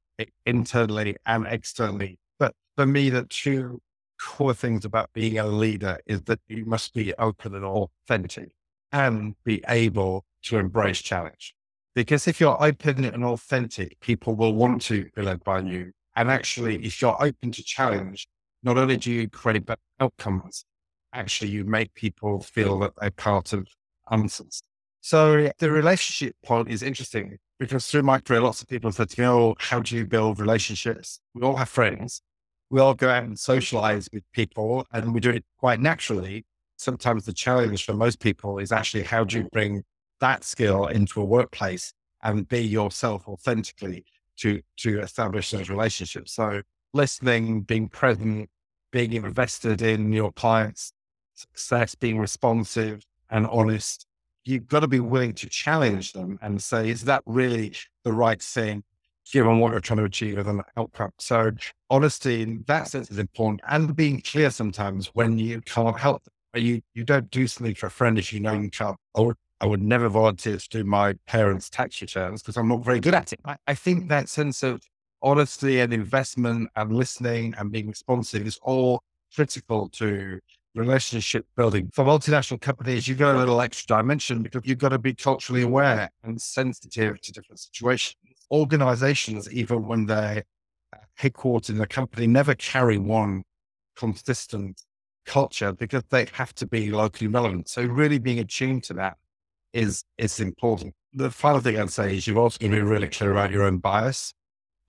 internally 0.45 1.16
and 1.25 1.47
externally. 1.47 2.19
But 2.38 2.54
for 2.76 2.85
me, 2.85 3.09
the 3.09 3.25
two 3.25 3.80
core 4.21 4.52
things 4.52 4.85
about 4.85 5.11
being 5.14 5.38
a 5.38 5.47
leader 5.47 5.99
is 6.04 6.21
that 6.23 6.40
you 6.47 6.66
must 6.66 6.92
be 6.92 7.14
open 7.14 7.54
and 7.54 7.64
authentic 7.64 8.50
and 8.92 9.35
be 9.45 9.64
able 9.66 10.26
to 10.42 10.59
embrace 10.59 11.00
challenge. 11.00 11.54
Because 11.95 12.28
if 12.28 12.38
you're 12.38 12.62
open 12.62 13.04
and 13.07 13.25
authentic, 13.25 13.99
people 14.00 14.35
will 14.35 14.52
want 14.52 14.83
to 14.83 15.09
be 15.16 15.23
led 15.23 15.42
by 15.42 15.61
you. 15.61 15.92
And 16.16 16.30
actually, 16.30 16.85
if 16.85 17.00
you're 17.00 17.16
open 17.23 17.50
to 17.52 17.62
challenge, 17.62 18.28
not 18.62 18.76
only 18.76 18.99
do 18.99 19.11
you 19.11 19.28
create 19.28 19.64
better 19.64 19.80
outcomes, 20.00 20.66
actually 21.12 21.50
you 21.50 21.64
make 21.64 21.95
people 21.95 22.40
feel 22.40 22.79
that 22.81 22.93
they're 23.00 23.11
part 23.11 23.52
of 23.52 23.67
answers. 24.11 24.62
So 25.00 25.50
the 25.59 25.71
relationship 25.71 26.37
point 26.45 26.69
is 26.69 26.83
interesting 26.83 27.38
because 27.59 27.87
through 27.87 28.02
my 28.02 28.19
career, 28.21 28.40
lots 28.40 28.62
of 28.62 28.69
people 28.69 28.93
said 28.93 29.11
to 29.11 29.21
me, 29.21 29.26
Oh, 29.26 29.55
how 29.59 29.81
do 29.81 29.97
you 29.97 30.07
build 30.07 30.38
relationships? 30.38 31.21
We 31.35 31.43
all 31.43 31.57
have 31.57 31.69
friends. 31.69 32.23
We 32.71 32.81
all 32.81 32.95
go 32.95 33.09
out 33.09 33.25
and 33.25 33.38
socialize 33.38 34.09
with 34.12 34.23
people 34.33 34.87
and 34.93 35.14
we 35.14 35.21
do 35.21 35.31
it 35.31 35.45
quite 35.59 35.81
naturally. 35.81 36.45
Sometimes 36.76 37.25
the 37.25 37.33
challenge 37.33 37.85
for 37.85 37.95
most 37.95 38.21
people 38.21 38.59
is 38.59 38.73
actually 38.73 39.05
how 39.05 39.25
do 39.25 39.38
you 39.38 39.49
bring 39.52 39.83
that 40.21 40.45
skill 40.45 40.87
into 40.87 41.21
a 41.21 41.25
workplace 41.25 41.93
and 42.23 42.49
be 42.49 42.61
yourself 42.61 43.26
authentically 43.26 44.05
to 44.38 44.61
to 44.79 45.00
establish 45.00 45.50
those 45.50 45.69
relationships. 45.69 46.35
So 46.35 46.62
listening, 46.93 47.62
being 47.62 47.88
present, 47.88 48.49
being 48.93 49.12
invested 49.12 49.83
in 49.83 50.12
your 50.12 50.33
clients' 50.33 50.93
success, 51.40 51.94
being 51.94 52.18
responsive 52.18 53.04
and 53.30 53.47
honest. 53.47 54.06
You've 54.44 54.66
got 54.66 54.80
to 54.80 54.88
be 54.88 55.00
willing 55.00 55.35
to 55.35 55.49
challenge 55.49 56.12
them 56.12 56.38
and 56.42 56.62
say, 56.62 56.88
is 56.88 57.04
that 57.04 57.23
really 57.26 57.75
the 58.04 58.12
right 58.12 58.40
thing? 58.40 58.82
given 59.32 59.59
what 59.59 59.73
you're 59.73 59.80
trying 59.80 59.99
to 59.99 60.04
achieve 60.04 60.38
as 60.38 60.47
an 60.47 60.62
outcome. 60.76 61.11
So 61.18 61.52
honesty 61.88 62.42
in 62.42 62.64
that 62.66 62.88
sense 62.88 63.11
is 63.11 63.18
important 63.18 63.61
and 63.68 63.94
being 63.94 64.20
clear 64.20 64.50
sometimes 64.50 65.09
when 65.09 65.38
you 65.38 65.61
can't 65.62 65.99
help. 65.99 66.23
You 66.54 66.80
you 66.94 67.04
don't 67.04 67.30
do 67.30 67.47
something 67.47 67.76
for 67.76 67.87
a 67.87 67.90
friend 67.90 68.18
if 68.18 68.32
you 68.32 68.40
know 68.40 68.52
you 68.52 68.70
can't. 68.70 68.97
I 69.16 69.20
would, 69.20 69.37
I 69.61 69.66
would 69.66 69.82
never 69.82 70.09
volunteer 70.09 70.56
to 70.56 70.68
do 70.68 70.85
my 70.85 71.14
parents' 71.26 71.70
tax 71.70 72.00
returns 72.00 72.42
because 72.42 72.56
I'm 72.56 72.66
not 72.66 72.85
very 72.85 72.99
good 72.99 73.14
at 73.14 73.32
it. 73.32 73.38
I, 73.44 73.56
I 73.68 73.75
think 73.75 74.09
that 74.09 74.28
sense 74.28 74.64
of 74.64 74.82
honesty 75.23 75.78
and 75.78 75.92
investment 75.92 76.70
and 76.75 76.92
listening 76.92 77.54
and 77.56 77.70
being 77.70 77.88
responsive 77.88 78.47
is 78.49 78.59
all 78.62 79.00
critical 79.32 79.88
to 79.90 80.40
relationship 80.75 81.47
building. 81.57 81.91
For 81.93 82.05
multinational 82.05 82.61
companies, 82.61 83.09
you've 83.09 83.19
got 83.19 83.35
a 83.35 83.39
little 83.39 83.61
extra 83.61 83.99
dimension 83.99 84.43
because 84.43 84.62
you've 84.65 84.79
got 84.79 84.91
to 84.91 84.99
be 84.99 85.15
culturally 85.15 85.62
aware 85.62 86.11
and 86.23 86.41
sensitive 86.41 87.21
to 87.21 87.33
different 87.33 87.61
situations 87.61 88.17
organizations, 88.50 89.50
even 89.53 89.87
when 89.87 90.07
they're 90.07 90.45
headquartered 91.19 91.71
in 91.71 91.81
a 91.81 91.87
company, 91.87 92.27
never 92.27 92.55
carry 92.55 92.99
one 92.99 93.45
consistent 93.97 94.83
culture 95.27 95.73
because 95.73 96.03
they 96.11 96.27
have 96.33 96.55
to 96.55 96.67
be 96.67 96.91
locally 96.91 97.29
relevant. 97.29 97.69
So 97.69 97.83
really 97.83 98.19
being 98.19 98.39
attuned 98.39 98.85
to 98.85 98.95
that 98.95 99.17
is 99.73 100.05
is 100.19 100.41
important. 100.41 100.95
The 101.12 101.31
final 101.31 101.61
thing 101.61 101.79
I'd 101.79 101.91
say 101.91 102.17
is 102.17 102.27
you've 102.27 102.39
also 102.39 102.59
got 102.59 102.69
to 102.69 102.73
be 102.73 102.83
really 102.83 103.09
clear 103.09 103.33
about 103.33 103.50
your 103.50 103.65
own 103.65 103.79
bias 103.79 104.33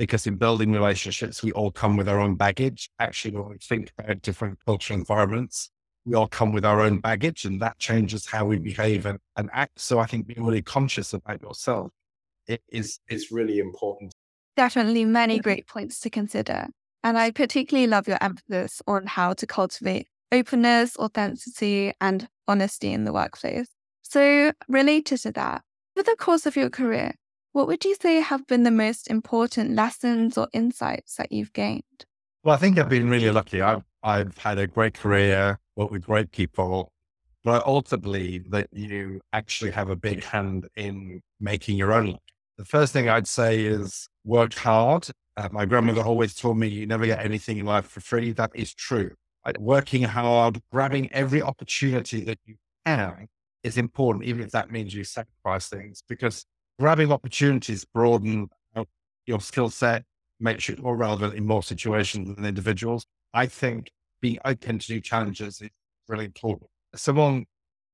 because 0.01 0.25
in 0.25 0.35
building 0.35 0.71
relationships, 0.71 1.43
we 1.43 1.51
all 1.51 1.69
come 1.69 1.95
with 1.95 2.09
our 2.09 2.19
own 2.19 2.33
baggage. 2.33 2.89
Actually, 2.97 3.37
when 3.37 3.49
we 3.49 3.57
think 3.59 3.91
about 3.99 4.19
different 4.23 4.57
cultural 4.65 4.97
environments, 4.97 5.69
we 6.05 6.15
all 6.15 6.27
come 6.27 6.51
with 6.51 6.65
our 6.65 6.81
own 6.81 6.97
baggage 6.97 7.45
and 7.45 7.61
that 7.61 7.77
changes 7.77 8.25
how 8.25 8.43
we 8.45 8.57
behave 8.57 9.05
and, 9.05 9.19
and 9.37 9.51
act. 9.53 9.79
So 9.79 9.99
I 9.99 10.07
think 10.07 10.25
being 10.25 10.43
really 10.43 10.63
conscious 10.63 11.13
about 11.13 11.43
yourself 11.43 11.91
it 12.47 12.63
is 12.67 12.97
is 13.11 13.29
really 13.29 13.59
important. 13.59 14.11
Definitely 14.57 15.05
many 15.05 15.37
great 15.37 15.67
points 15.67 15.99
to 15.99 16.09
consider. 16.09 16.65
And 17.03 17.15
I 17.15 17.29
particularly 17.29 17.85
love 17.85 18.07
your 18.07 18.17
emphasis 18.21 18.81
on 18.87 19.05
how 19.05 19.33
to 19.33 19.45
cultivate 19.45 20.07
openness, 20.31 20.97
authenticity, 20.97 21.93
and 22.01 22.27
honesty 22.47 22.91
in 22.91 23.03
the 23.03 23.13
workplace. 23.13 23.67
So, 24.01 24.51
related 24.67 25.19
to 25.19 25.31
that, 25.33 25.61
over 25.95 26.03
the 26.03 26.15
course 26.17 26.47
of 26.47 26.55
your 26.55 26.71
career, 26.71 27.13
what 27.53 27.67
would 27.67 27.83
you 27.83 27.95
say 28.01 28.21
have 28.21 28.47
been 28.47 28.63
the 28.63 28.71
most 28.71 29.09
important 29.09 29.71
lessons 29.71 30.37
or 30.37 30.47
insights 30.53 31.15
that 31.15 31.31
you've 31.31 31.53
gained? 31.53 32.05
Well, 32.43 32.55
I 32.55 32.57
think 32.57 32.79
I've 32.79 32.89
been 32.89 33.09
really 33.09 33.29
lucky. 33.29 33.61
I've, 33.61 33.83
I've 34.03 34.37
had 34.37 34.57
a 34.57 34.67
great 34.67 34.93
career, 34.95 35.59
worked 35.75 35.91
with 35.91 36.05
great 36.05 36.31
people, 36.31 36.91
but 37.43 37.51
I 37.51 37.59
also 37.59 37.97
believe 37.97 38.51
that 38.51 38.67
you 38.71 39.21
actually 39.33 39.71
have 39.71 39.89
a 39.89 39.95
big 39.95 40.23
hand 40.23 40.67
in 40.75 41.21
making 41.39 41.77
your 41.77 41.93
own 41.93 42.11
luck. 42.11 42.21
The 42.57 42.65
first 42.65 42.93
thing 42.93 43.09
I'd 43.09 43.27
say 43.27 43.65
is 43.65 44.07
work 44.23 44.53
hard. 44.53 45.07
Uh, 45.37 45.49
my 45.51 45.65
grandmother 45.65 46.01
always 46.01 46.35
told 46.35 46.57
me 46.57 46.67
you 46.67 46.85
never 46.85 47.05
get 47.05 47.23
anything 47.23 47.57
in 47.57 47.65
life 47.65 47.85
for 47.85 48.01
free. 48.01 48.31
That 48.31 48.51
is 48.53 48.73
true. 48.73 49.11
Working 49.57 50.03
hard, 50.03 50.61
grabbing 50.71 51.11
every 51.11 51.41
opportunity 51.41 52.23
that 52.25 52.37
you 52.45 52.55
can 52.85 53.27
is 53.63 53.77
important, 53.77 54.25
even 54.25 54.43
if 54.43 54.51
that 54.51 54.71
means 54.71 54.93
you 54.93 55.03
sacrifice 55.03 55.67
things, 55.67 56.03
because 56.07 56.45
grabbing 56.81 57.11
opportunities 57.11 57.85
broaden 57.85 58.49
your 59.27 59.39
skill 59.39 59.69
set, 59.69 60.03
makes 60.39 60.67
you 60.67 60.75
more 60.81 60.97
relevant 60.97 61.35
in 61.35 61.45
more 61.45 61.61
situations 61.61 62.35
than 62.35 62.43
individuals. 62.43 63.05
I 63.35 63.45
think 63.45 63.91
being 64.19 64.39
open 64.45 64.79
to 64.79 64.93
new 64.93 64.99
challenges 64.99 65.61
is 65.61 65.69
really 66.07 66.25
important. 66.25 66.67
Someone 66.95 67.45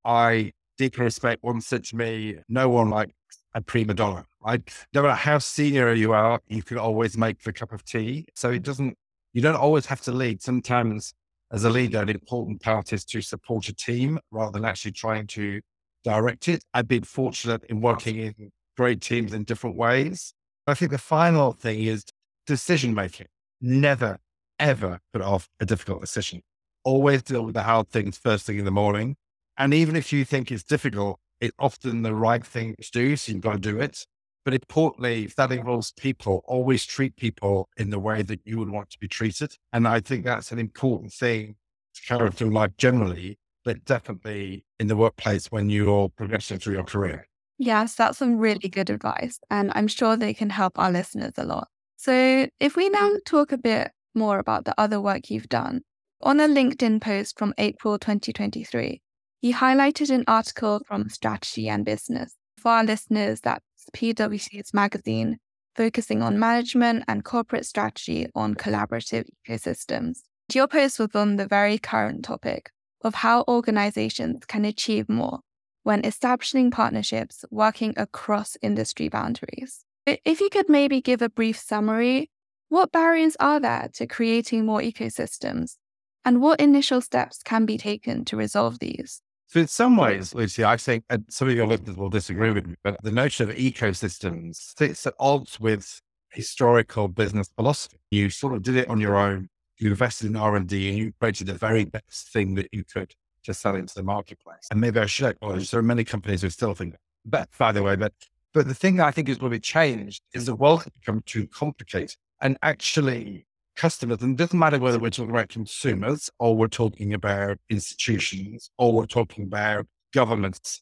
I 0.05 0.53
deeply 0.77 1.03
respect 1.03 1.43
once 1.43 1.67
said 1.67 1.83
to 1.83 1.97
me, 1.97 2.37
no 2.47 2.69
one 2.69 2.89
likes 2.89 3.11
a 3.53 3.59
prima 3.59 3.93
donna. 3.93 4.23
Right? 4.41 4.61
No 4.93 5.01
matter 5.01 5.15
how 5.15 5.39
senior 5.39 5.93
you 5.93 6.13
are, 6.13 6.39
you 6.47 6.63
can 6.63 6.77
always 6.77 7.17
make 7.17 7.43
the 7.43 7.51
cup 7.51 7.73
of 7.73 7.83
tea. 7.83 8.25
So 8.35 8.51
it 8.51 8.63
doesn't, 8.63 8.95
you 9.33 9.41
don't 9.41 9.57
always 9.57 9.85
have 9.87 9.99
to 10.03 10.13
lead. 10.13 10.41
Sometimes 10.41 11.13
as 11.51 11.65
a 11.65 11.69
leader, 11.69 12.01
an 12.01 12.07
important 12.07 12.61
part 12.61 12.93
is 12.93 13.03
to 13.03 13.19
support 13.19 13.67
a 13.67 13.75
team 13.75 14.17
rather 14.31 14.53
than 14.53 14.63
actually 14.63 14.93
trying 14.93 15.27
to 15.27 15.59
direct 16.05 16.47
it. 16.47 16.63
I've 16.73 16.87
been 16.87 17.03
fortunate 17.03 17.65
in 17.65 17.81
working 17.81 18.15
in 18.15 18.49
great 18.77 19.01
teams 19.01 19.33
in 19.33 19.43
different 19.43 19.75
ways. 19.75 20.33
I 20.67 20.73
think 20.73 20.91
the 20.91 20.97
final 20.97 21.51
thing 21.53 21.83
is 21.83 22.05
decision 22.45 22.93
making. 22.93 23.27
Never, 23.59 24.19
ever 24.59 24.99
put 25.11 25.21
off 25.21 25.49
a 25.59 25.65
difficult 25.65 26.01
decision. 26.01 26.41
Always 26.83 27.23
deal 27.23 27.43
with 27.43 27.55
the 27.55 27.63
hard 27.63 27.89
things 27.89 28.17
first 28.17 28.45
thing 28.45 28.59
in 28.59 28.65
the 28.65 28.71
morning. 28.71 29.15
And 29.57 29.73
even 29.73 29.95
if 29.95 30.13
you 30.13 30.23
think 30.23 30.51
it's 30.51 30.63
difficult, 30.63 31.19
it's 31.41 31.55
often 31.59 32.03
the 32.03 32.13
right 32.13 32.45
thing 32.45 32.75
to 32.81 32.91
do. 32.91 33.15
So 33.15 33.31
you've 33.31 33.41
got 33.41 33.53
to 33.53 33.59
do 33.59 33.79
it. 33.79 34.05
But 34.45 34.53
importantly, 34.53 35.25
if 35.25 35.35
that 35.35 35.51
involves 35.51 35.91
people, 35.91 36.41
always 36.45 36.85
treat 36.85 37.17
people 37.17 37.67
in 37.75 37.89
the 37.89 37.99
way 37.99 38.21
that 38.21 38.39
you 38.45 38.57
would 38.59 38.69
want 38.69 38.89
to 38.91 38.99
be 38.99 39.07
treated. 39.07 39.57
And 39.73 39.87
I 39.87 39.99
think 39.99 40.23
that's 40.23 40.51
an 40.51 40.59
important 40.59 41.11
thing 41.11 41.55
to 41.95 42.01
carry 42.03 42.31
through 42.31 42.51
life 42.51 42.71
generally, 42.77 43.39
but 43.65 43.83
definitely 43.83 44.63
in 44.79 44.87
the 44.87 44.95
workplace 44.95 45.47
when 45.47 45.69
you're 45.69 46.07
progressing 46.09 46.59
through 46.59 46.75
your 46.75 46.85
career. 46.85 47.27
Yes, 47.57 47.95
that's 47.95 48.19
some 48.19 48.37
really 48.37 48.69
good 48.69 48.89
advice. 48.89 49.39
And 49.49 49.71
I'm 49.75 49.87
sure 49.87 50.15
they 50.15 50.33
can 50.33 50.49
help 50.49 50.77
our 50.77 50.91
listeners 50.91 51.33
a 51.37 51.43
lot. 51.43 51.67
So 51.97 52.47
if 52.59 52.75
we 52.75 52.89
now 52.89 53.09
mm-hmm. 53.09 53.17
talk 53.25 53.51
a 53.51 53.57
bit 53.57 53.91
more 54.13 54.39
about 54.39 54.65
the 54.65 54.75
other 54.77 55.01
work 55.01 55.29
you've 55.29 55.49
done, 55.49 55.81
on 56.21 56.39
a 56.39 56.47
LinkedIn 56.47 57.01
post 57.01 57.37
from 57.37 57.53
April 57.57 57.97
2023, 57.97 59.01
he 59.39 59.53
highlighted 59.53 60.09
an 60.09 60.23
article 60.27 60.81
from 60.87 61.09
Strategy 61.09 61.69
and 61.69 61.85
Business. 61.85 62.35
For 62.57 62.71
our 62.71 62.83
listeners, 62.83 63.41
that's 63.41 63.63
PwC's 63.95 64.73
magazine 64.73 65.37
focusing 65.75 66.23
on 66.23 66.39
management 66.39 67.05
and 67.07 67.23
corporate 67.23 67.65
strategy 67.65 68.27
on 68.33 68.55
collaborative 68.55 69.25
ecosystems. 69.47 70.21
Your 70.51 70.67
post 70.67 70.97
was 70.97 71.09
on 71.13 71.35
the 71.35 71.47
very 71.47 71.77
current 71.77 72.25
topic 72.25 72.71
of 73.03 73.13
how 73.13 73.45
organizations 73.47 74.43
can 74.45 74.65
achieve 74.65 75.07
more 75.07 75.41
when 75.87 76.03
establishing 76.03 76.69
partnerships 76.69 77.45
working 77.49 77.93
across 77.95 78.57
industry 78.61 79.07
boundaries. 79.07 79.85
If 80.05 80.41
you 80.41 80.49
could 80.49 80.67
maybe 80.67 80.99
give 80.99 81.21
a 81.21 81.29
brief 81.29 81.57
summary, 81.57 82.29
what 82.67 82.91
barriers 82.91 83.37
are 83.39 83.61
there 83.61 83.87
to 83.93 84.05
creating 84.05 84.65
more 84.65 84.81
ecosystems? 84.81 85.77
And 86.25 86.41
what 86.41 86.59
initial 86.59 86.99
steps 86.99 87.41
can 87.41 87.65
be 87.65 87.77
taken 87.77 88.25
to 88.25 88.35
resolve 88.35 88.79
these? 88.79 89.21
So 89.45 89.61
in 89.61 89.67
some 89.67 89.95
ways, 89.95 90.35
Lucy, 90.35 90.65
I 90.65 90.75
think 90.75 91.05
and 91.09 91.23
some 91.29 91.47
of 91.47 91.55
your 91.55 91.67
listeners 91.67 91.95
will 91.95 92.09
disagree 92.09 92.51
with 92.51 92.67
me, 92.67 92.75
but 92.83 93.01
the 93.01 93.11
notion 93.11 93.49
of 93.49 93.55
ecosystems 93.55 94.57
sits 94.77 95.07
at 95.07 95.13
odds 95.21 95.57
with 95.57 96.01
historical 96.33 97.07
business 97.07 97.47
philosophy. 97.55 97.99
You 98.11 98.29
sort 98.29 98.55
of 98.55 98.61
did 98.61 98.75
it 98.75 98.89
on 98.89 98.99
your 98.99 99.15
own. 99.15 99.47
You 99.77 99.91
invested 99.91 100.27
in 100.27 100.35
R 100.35 100.57
and 100.57 100.67
D, 100.67 100.89
and 100.89 100.97
you 100.97 101.13
created 101.17 101.47
the 101.47 101.53
very 101.53 101.85
best 101.85 102.33
thing 102.33 102.55
that 102.55 102.67
you 102.73 102.83
could 102.83 103.13
to 103.47 103.53
sell 103.53 103.75
into 103.75 103.95
the 103.95 104.03
marketplace. 104.03 104.67
And 104.71 104.79
maybe 104.79 104.99
I 104.99 105.05
should 105.05 105.25
acknowledge 105.25 105.71
there 105.71 105.79
are 105.79 105.83
many 105.83 106.03
companies 106.03 106.41
who 106.41 106.49
still 106.49 106.73
think 106.73 106.93
that. 106.93 106.99
But 107.25 107.49
by 107.57 107.71
the 107.71 107.83
way, 107.83 107.95
but 107.95 108.13
but 108.53 108.67
the 108.67 108.73
thing 108.73 108.95
that 108.97 109.07
I 109.07 109.11
think 109.11 109.29
is 109.29 109.39
will 109.39 109.49
be 109.49 109.59
changed 109.59 110.23
is 110.33 110.45
the 110.45 110.55
world 110.55 110.83
has 110.83 110.93
become 110.93 111.21
too 111.25 111.47
complicated. 111.47 112.15
And 112.41 112.57
actually, 112.61 113.45
customers, 113.75 114.21
and 114.21 114.33
it 114.33 114.37
doesn't 114.37 114.57
matter 114.57 114.79
whether 114.79 114.99
we're 114.99 115.09
talking 115.09 115.31
about 115.31 115.49
consumers 115.49 116.29
or 116.39 116.55
we're 116.55 116.67
talking 116.67 117.13
about 117.13 117.57
institutions 117.69 118.71
or 118.77 118.93
we're 118.93 119.05
talking 119.05 119.43
about 119.43 119.85
governments, 120.13 120.81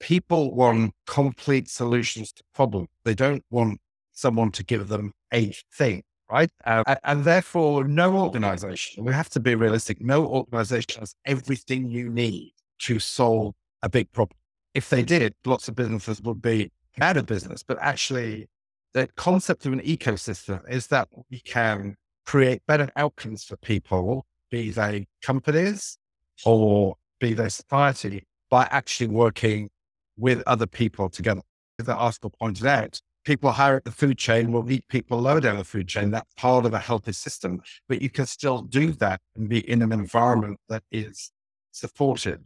people 0.00 0.54
want 0.54 0.92
complete 1.06 1.68
solutions 1.68 2.32
to 2.32 2.42
problems. 2.54 2.88
They 3.04 3.14
don't 3.14 3.44
want 3.50 3.80
someone 4.12 4.50
to 4.52 4.64
give 4.64 4.88
them 4.88 5.12
a 5.32 5.54
thing, 5.72 6.02
right? 6.34 6.50
Uh, 6.64 6.96
and 7.04 7.24
therefore, 7.24 7.84
no 7.84 8.16
organization, 8.16 9.04
we 9.04 9.12
have 9.12 9.30
to 9.30 9.38
be 9.38 9.54
realistic, 9.54 10.00
no 10.00 10.26
organization 10.26 10.98
has 10.98 11.14
everything 11.24 11.88
you 11.88 12.10
need 12.10 12.52
to 12.80 12.98
solve 12.98 13.54
a 13.82 13.88
big 13.88 14.10
problem. 14.10 14.36
If 14.74 14.90
they 14.90 15.04
did, 15.04 15.32
lots 15.44 15.68
of 15.68 15.76
businesses 15.76 16.20
would 16.22 16.42
be 16.42 16.72
out 17.00 17.16
of 17.16 17.26
business. 17.26 17.62
But 17.62 17.78
actually, 17.80 18.48
the 18.94 19.08
concept 19.16 19.64
of 19.64 19.72
an 19.72 19.80
ecosystem 19.80 20.60
is 20.68 20.88
that 20.88 21.08
we 21.30 21.38
can 21.38 21.94
create 22.26 22.62
better 22.66 22.88
outcomes 22.96 23.44
for 23.44 23.56
people, 23.58 24.26
be 24.50 24.70
they 24.70 25.06
companies 25.22 25.98
or 26.44 26.96
be 27.20 27.32
they 27.32 27.48
society, 27.48 28.24
by 28.50 28.66
actually 28.72 29.08
working 29.08 29.70
with 30.16 30.42
other 30.48 30.66
people 30.66 31.08
together. 31.08 31.42
As 31.78 31.86
the 31.86 31.94
article 31.94 32.30
pointed 32.30 32.66
out, 32.66 33.00
people 33.24 33.50
higher 33.52 33.76
up 33.76 33.84
the 33.84 33.90
food 33.90 34.18
chain 34.18 34.52
will 34.52 34.70
eat 34.70 34.86
people 34.88 35.18
lower 35.18 35.40
down 35.40 35.58
the 35.58 35.64
food 35.64 35.88
chain. 35.88 36.10
That's 36.10 36.32
part 36.36 36.66
of 36.66 36.74
a 36.74 36.78
healthy 36.78 37.12
system. 37.12 37.60
But 37.88 38.02
you 38.02 38.10
can 38.10 38.26
still 38.26 38.62
do 38.62 38.92
that 38.92 39.20
and 39.34 39.48
be 39.48 39.68
in 39.68 39.82
an 39.82 39.92
environment 39.92 40.60
that 40.68 40.82
is 40.92 41.32
supported 41.72 42.44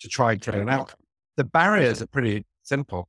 to 0.00 0.08
try 0.08 0.32
and 0.32 0.40
get 0.40 0.54
an 0.54 0.68
outcome. 0.68 1.00
The 1.36 1.44
barriers 1.44 2.02
are 2.02 2.06
pretty 2.06 2.44
simple. 2.62 3.08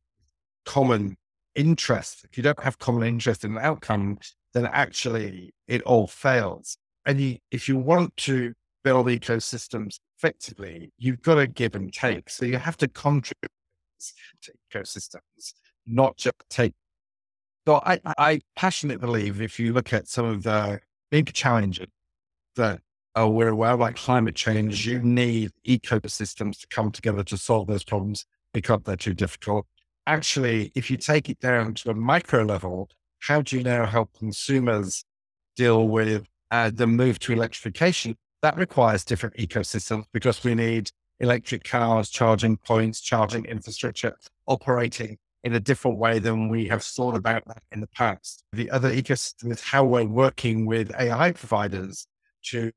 Common 0.66 1.18
interest. 1.56 2.26
If 2.30 2.38
you 2.38 2.44
don't 2.44 2.62
have 2.62 2.80
common 2.80 3.08
interest 3.08 3.44
in 3.44 3.56
the 3.56 3.62
outcome, 3.62 4.20
then 4.54 4.66
actually 4.66 5.54
it 5.68 5.82
all 5.84 6.08
fails. 6.08 6.78
And 7.06 7.20
you, 7.20 7.38
if 7.52 7.68
you 7.68 7.78
want 7.78 8.16
to 8.18 8.54
build 8.84 9.08
ecosystems 9.08 10.00
effectively, 10.18 10.92
you've 10.98 11.22
got 11.22 11.36
to 11.36 11.48
give 11.48 11.76
and 11.76 11.94
take. 11.94 12.30
So 12.30 12.46
you 12.46 12.58
have 12.58 12.78
to 12.78 12.88
contribute 12.88 13.52
to 14.44 14.52
ecosystems, 14.74 15.54
not 15.86 16.18
just 16.18 16.36
take 16.50 16.74
So 17.68 17.82
I, 17.84 18.00
I 18.18 18.42
passionately 18.56 19.04
believe 19.04 19.42
if 19.42 19.60
you 19.60 19.74
look 19.74 19.92
at 19.92 20.08
some 20.08 20.26
of 20.26 20.44
the 20.44 20.80
big 21.10 21.34
challenges 21.34 21.88
that 22.56 22.82
uh, 23.18 23.28
we're 23.28 23.48
aware 23.48 23.72
of, 23.72 23.80
like 23.80 23.96
climate 23.96 24.36
change, 24.36 24.86
you 24.86 25.00
need 25.00 25.52
ecosystems 25.68 26.60
to 26.60 26.68
come 26.68 26.92
together 26.92 27.24
to 27.24 27.38
solve 27.38 27.68
those 27.68 27.84
problems 27.84 28.26
because 28.54 28.82
they're 28.84 28.96
too 28.96 29.16
difficult. 29.16 29.66
Actually, 30.06 30.72
if 30.76 30.92
you 30.92 30.98
take 30.98 31.28
it 31.30 31.40
down 31.40 31.74
to 31.74 31.90
a 31.90 31.96
micro 31.96 32.44
level, 32.44 32.90
how 33.20 33.42
do 33.42 33.58
you 33.58 33.64
now 33.64 33.86
help 33.86 34.12
consumers 34.14 35.04
deal 35.56 35.88
with 35.88 36.28
uh, 36.52 36.70
the 36.72 36.86
move 36.86 37.18
to 37.20 37.34
electrification? 37.34 38.16
That 38.44 38.58
requires 38.58 39.04
different 39.04 39.38
ecosystems 39.38 40.04
because 40.14 40.44
we 40.44 40.54
need 40.54 40.92
electric 41.20 41.64
cars, 41.64 42.10
charging 42.10 42.58
points, 42.58 43.02
charging 43.02 43.46
infrastructure 43.46 44.16
operating 44.46 45.18
in 45.46 45.54
a 45.54 45.60
different 45.60 46.00
way 46.00 46.18
than 46.18 46.50
we 46.50 46.68
have 46.68 46.84
thought 46.84 47.16
about 47.16 47.46
that 47.46 47.62
in 47.72 47.80
the 47.80 47.88
past. 47.88 48.44
The 48.52 48.70
other 48.72 48.92
ecosystem 48.92 49.52
is 49.52 49.62
how 49.62 49.86
we're 49.86 50.04
working 50.04 50.66
with 50.66 50.92
AI 51.00 51.32
providers 51.34 52.08
to 52.46 52.72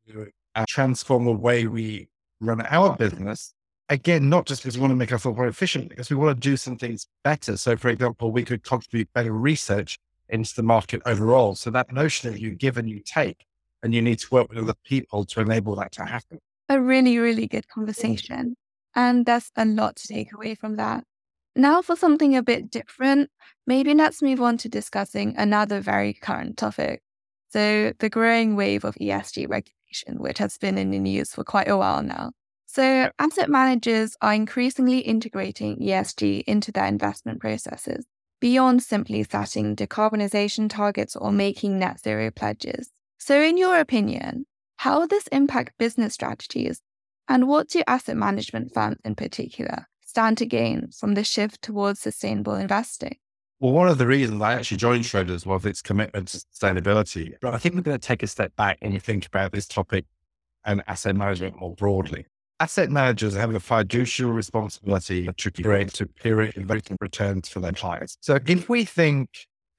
uh, 0.54 0.64
transform 0.68 1.24
the 1.24 1.32
way 1.32 1.66
we 1.66 2.08
run 2.40 2.60
our 2.66 2.94
business. 2.94 3.54
Again, 3.88 4.28
not 4.28 4.44
just 4.44 4.62
because 4.62 4.76
we 4.76 4.82
want 4.82 4.90
to 4.90 4.96
make 4.96 5.10
ourselves 5.10 5.38
more 5.38 5.46
efficient, 5.46 5.88
because 5.88 6.10
we 6.10 6.16
want 6.16 6.36
to 6.36 6.48
do 6.48 6.58
some 6.58 6.76
things 6.76 7.06
better. 7.24 7.56
So, 7.56 7.74
for 7.74 7.88
example, 7.88 8.30
we 8.32 8.44
could 8.44 8.62
contribute 8.62 9.10
better 9.14 9.32
research 9.32 9.98
into 10.28 10.54
the 10.54 10.62
market 10.62 11.00
overall. 11.06 11.54
So, 11.54 11.70
that 11.70 11.90
notion 11.90 12.28
of 12.28 12.38
you 12.38 12.50
give 12.50 12.76
and 12.76 12.88
you 12.88 13.00
take, 13.00 13.46
and 13.82 13.94
you 13.94 14.02
need 14.02 14.18
to 14.18 14.26
work 14.30 14.50
with 14.50 14.58
other 14.58 14.74
people 14.84 15.24
to 15.24 15.40
enable 15.40 15.74
that 15.76 15.92
to 15.92 16.04
happen. 16.04 16.38
A 16.68 16.78
really, 16.78 17.16
really 17.16 17.46
good 17.46 17.66
conversation. 17.66 18.56
And 18.94 19.24
there's 19.24 19.50
a 19.56 19.64
lot 19.64 19.96
to 19.96 20.08
take 20.08 20.34
away 20.34 20.54
from 20.54 20.76
that. 20.76 21.04
Now, 21.58 21.82
for 21.82 21.96
something 21.96 22.36
a 22.36 22.42
bit 22.42 22.70
different, 22.70 23.30
maybe 23.66 23.92
let's 23.92 24.22
move 24.22 24.40
on 24.40 24.58
to 24.58 24.68
discussing 24.68 25.34
another 25.36 25.80
very 25.80 26.12
current 26.14 26.56
topic. 26.56 27.02
So, 27.48 27.92
the 27.98 28.08
growing 28.08 28.54
wave 28.54 28.84
of 28.84 28.94
ESG 28.94 29.48
regulation, 29.48 30.20
which 30.22 30.38
has 30.38 30.56
been 30.56 30.78
in 30.78 30.92
the 30.92 31.00
news 31.00 31.34
for 31.34 31.42
quite 31.42 31.68
a 31.68 31.76
while 31.76 32.04
now. 32.04 32.30
So, 32.66 33.10
asset 33.18 33.50
managers 33.50 34.16
are 34.22 34.34
increasingly 34.34 35.00
integrating 35.00 35.78
ESG 35.78 36.44
into 36.46 36.70
their 36.70 36.86
investment 36.86 37.40
processes 37.40 38.06
beyond 38.40 38.84
simply 38.84 39.24
setting 39.24 39.74
decarbonization 39.74 40.70
targets 40.70 41.16
or 41.16 41.32
making 41.32 41.76
net 41.80 41.98
zero 41.98 42.30
pledges. 42.30 42.90
So, 43.18 43.42
in 43.42 43.58
your 43.58 43.80
opinion, 43.80 44.46
how 44.76 45.00
will 45.00 45.08
this 45.08 45.26
impact 45.32 45.76
business 45.76 46.14
strategies? 46.14 46.82
And 47.26 47.48
what 47.48 47.68
do 47.68 47.82
asset 47.88 48.16
management 48.16 48.72
firms 48.72 48.98
in 49.04 49.16
particular 49.16 49.87
stand 50.08 50.38
to 50.38 50.46
gain 50.46 50.88
from 50.90 51.12
the 51.14 51.22
shift 51.22 51.60
towards 51.60 52.00
sustainable 52.00 52.54
investing? 52.54 53.16
Well, 53.60 53.72
one 53.72 53.88
of 53.88 53.98
the 53.98 54.06
reasons 54.06 54.40
I 54.40 54.54
actually 54.54 54.78
joined 54.78 55.04
Schroders 55.04 55.44
was 55.44 55.66
its 55.66 55.82
commitment 55.82 56.28
to 56.28 56.38
sustainability. 56.38 57.34
But 57.42 57.54
I 57.54 57.58
think 57.58 57.74
we're 57.74 57.82
going 57.82 57.98
to 57.98 58.06
take 58.06 58.22
a 58.22 58.26
step 58.26 58.56
back 58.56 58.78
and 58.80 59.02
think 59.02 59.26
about 59.26 59.52
this 59.52 59.66
topic 59.66 60.06
and 60.64 60.82
asset 60.86 61.14
management 61.14 61.60
more 61.60 61.74
broadly. 61.74 62.24
Asset 62.58 62.90
managers 62.90 63.34
have 63.36 63.54
a 63.54 63.60
fiduciary 63.60 64.32
responsibility 64.32 65.28
to 65.36 65.50
create 65.50 65.94
superior 65.94 66.52
investment 66.56 67.02
returns 67.02 67.48
for 67.48 67.60
their 67.60 67.72
clients. 67.72 68.16
So 68.20 68.38
if 68.46 68.68
we 68.68 68.84
think 68.84 69.28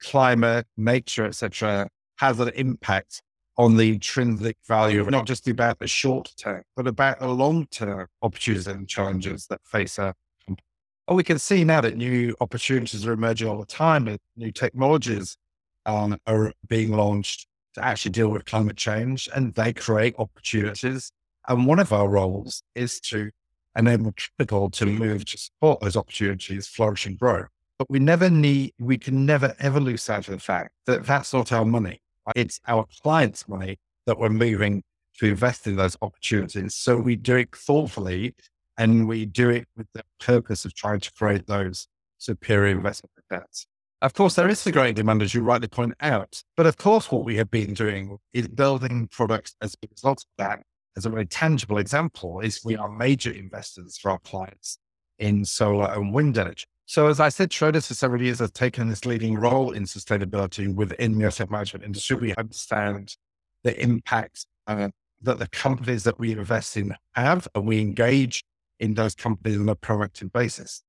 climate, 0.00 0.66
nature, 0.76 1.26
etc., 1.26 1.88
has 2.18 2.38
an 2.38 2.50
impact 2.50 3.22
on 3.56 3.76
the 3.76 3.90
intrinsic 3.90 4.56
value 4.66 5.00
of 5.00 5.10
not 5.10 5.26
just 5.26 5.46
about 5.48 5.78
the 5.78 5.86
short 5.86 6.32
term, 6.36 6.62
but 6.76 6.86
about 6.86 7.20
the 7.20 7.28
long 7.28 7.66
term 7.66 8.06
opportunities 8.22 8.66
and 8.66 8.88
challenges 8.88 9.46
that 9.48 9.60
face 9.64 9.98
a 9.98 10.14
Oh, 11.10 11.16
we 11.16 11.24
can 11.24 11.40
see 11.40 11.64
now 11.64 11.80
that 11.80 11.96
new 11.96 12.36
opportunities 12.40 13.04
are 13.04 13.12
emerging 13.12 13.48
all 13.48 13.58
the 13.58 13.66
time 13.66 14.06
and 14.06 14.20
new 14.36 14.52
technologies 14.52 15.36
um, 15.84 16.16
are 16.28 16.52
being 16.68 16.92
launched 16.92 17.48
to 17.74 17.84
actually 17.84 18.12
deal 18.12 18.28
with 18.28 18.44
climate 18.44 18.76
change 18.76 19.28
and 19.34 19.52
they 19.54 19.72
create 19.72 20.14
opportunities. 20.18 21.10
And 21.48 21.66
one 21.66 21.80
of 21.80 21.92
our 21.92 22.08
roles 22.08 22.62
is 22.76 23.00
to 23.00 23.30
enable 23.76 24.12
capital 24.12 24.70
to 24.70 24.86
move 24.86 25.24
to 25.24 25.36
support 25.36 25.80
those 25.80 25.96
opportunities, 25.96 26.68
flourish 26.68 27.06
and 27.06 27.18
grow. 27.18 27.46
But 27.76 27.90
we 27.90 27.98
never 27.98 28.30
need, 28.30 28.74
we 28.78 28.96
can 28.96 29.26
never 29.26 29.56
ever 29.58 29.80
lose 29.80 30.04
sight 30.04 30.28
of 30.28 30.34
the 30.34 30.38
fact 30.38 30.70
that 30.86 31.04
that's 31.06 31.32
not 31.32 31.50
our 31.50 31.64
money. 31.64 32.02
It's 32.34 32.60
our 32.66 32.86
clients' 33.02 33.48
money 33.48 33.78
that 34.06 34.18
we're 34.18 34.28
moving 34.28 34.82
to 35.18 35.26
invest 35.26 35.66
in 35.66 35.76
those 35.76 35.96
opportunities. 36.02 36.74
So 36.74 36.96
we 36.96 37.16
do 37.16 37.36
it 37.36 37.54
thoughtfully 37.54 38.34
and 38.78 39.06
we 39.06 39.26
do 39.26 39.50
it 39.50 39.66
with 39.76 39.86
the 39.94 40.02
purpose 40.18 40.64
of 40.64 40.74
trying 40.74 41.00
to 41.00 41.12
create 41.12 41.46
those 41.46 41.88
superior 42.18 42.76
investment 42.76 43.12
returns. 43.16 43.66
Of 44.02 44.14
course, 44.14 44.34
there 44.34 44.48
is 44.48 44.66
a 44.66 44.72
growing 44.72 44.94
demand, 44.94 45.20
as 45.20 45.34
you 45.34 45.42
rightly 45.42 45.68
point 45.68 45.92
out. 46.00 46.42
But 46.56 46.64
of 46.64 46.78
course, 46.78 47.12
what 47.12 47.24
we 47.24 47.36
have 47.36 47.50
been 47.50 47.74
doing 47.74 48.16
is 48.32 48.48
building 48.48 49.08
products 49.08 49.54
as 49.60 49.74
a 49.82 49.88
result 49.90 50.20
of 50.20 50.26
that. 50.38 50.62
As 50.96 51.04
a 51.04 51.10
very 51.10 51.26
tangible 51.26 51.76
example, 51.76 52.40
is 52.40 52.64
we 52.64 52.76
are 52.76 52.88
major 52.88 53.30
investors 53.30 53.98
for 53.98 54.10
our 54.10 54.18
clients 54.20 54.78
in 55.18 55.44
solar 55.44 55.92
and 55.92 56.14
wind 56.14 56.38
energy. 56.38 56.64
So, 56.90 57.06
as 57.06 57.20
I 57.20 57.28
said, 57.28 57.50
Schroders 57.50 57.86
for 57.86 57.94
several 57.94 58.20
years 58.20 58.40
has 58.40 58.50
taken 58.50 58.88
this 58.88 59.04
leading 59.04 59.36
role 59.36 59.70
in 59.70 59.84
sustainability 59.84 60.74
within 60.74 61.16
the 61.16 61.26
asset 61.26 61.48
management 61.48 61.84
industry. 61.84 62.16
We 62.16 62.34
understand 62.34 63.14
the 63.62 63.80
impact 63.80 64.44
uh, 64.66 64.88
that 65.22 65.38
the 65.38 65.46
companies 65.46 66.02
that 66.02 66.18
we 66.18 66.32
invest 66.32 66.76
in 66.76 66.92
have, 67.14 67.46
and 67.54 67.64
we 67.64 67.80
engage 67.80 68.42
in 68.80 68.94
those 68.94 69.14
companies 69.14 69.60
on 69.60 69.68
a 69.68 69.76
proactive 69.76 70.32
basis. 70.32 70.82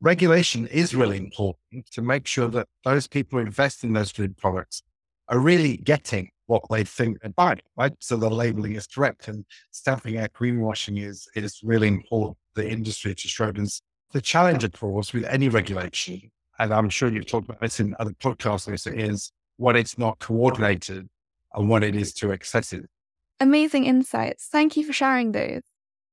Regulation 0.00 0.68
is 0.68 0.94
really 0.94 1.16
important 1.16 1.84
to 1.94 2.00
make 2.00 2.28
sure 2.28 2.46
that 2.46 2.68
those 2.84 3.08
people 3.08 3.40
who 3.40 3.44
invest 3.44 3.82
in 3.82 3.92
those 3.92 4.12
food 4.12 4.36
products 4.36 4.84
are 5.30 5.40
really 5.40 5.78
getting 5.78 6.30
what 6.46 6.62
they 6.70 6.84
think 6.84 7.22
they're 7.22 7.32
buying, 7.32 7.58
right? 7.76 7.94
So 7.98 8.16
the 8.16 8.30
labeling 8.30 8.76
is 8.76 8.86
correct 8.86 9.26
and 9.26 9.44
stamping 9.72 10.16
out 10.16 10.32
greenwashing 10.32 11.04
is, 11.04 11.26
is 11.34 11.60
really 11.64 11.88
important 11.88 12.36
the 12.54 12.70
industry 12.70 13.16
to 13.16 13.26
Schroders 13.26 13.80
the 14.12 14.20
challenge, 14.20 14.64
of 14.64 14.72
course, 14.72 15.12
with 15.12 15.24
any 15.24 15.48
regulation, 15.48 16.30
and 16.58 16.74
I'm 16.74 16.88
sure 16.88 17.08
you've 17.08 17.26
talked 17.26 17.48
about 17.48 17.60
this 17.60 17.80
in 17.80 17.94
other 17.98 18.12
podcasts, 18.12 18.98
is 18.98 19.32
when 19.56 19.76
it's 19.76 19.98
not 19.98 20.18
coordinated 20.18 21.08
and 21.54 21.68
when 21.68 21.82
it 21.82 21.94
is 21.94 22.12
too 22.12 22.30
excessive. 22.30 22.86
Amazing 23.38 23.84
insights. 23.84 24.46
Thank 24.46 24.76
you 24.76 24.84
for 24.84 24.92
sharing 24.92 25.32
those. 25.32 25.62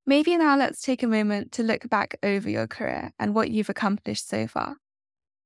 Maybe 0.06 0.38
now 0.38 0.58
let's 0.58 0.82
take 0.82 1.04
a 1.04 1.08
moment 1.08 1.52
to 1.54 1.64
look 1.64 1.90
back 1.90 2.18
over 2.24 2.50
your 2.50 2.68
career 2.68 3.12
and 3.20 3.36
what 3.36 3.52
you've 3.52 3.70
accomplished 3.70 4.30
so 4.30 4.48
far. 4.48 4.78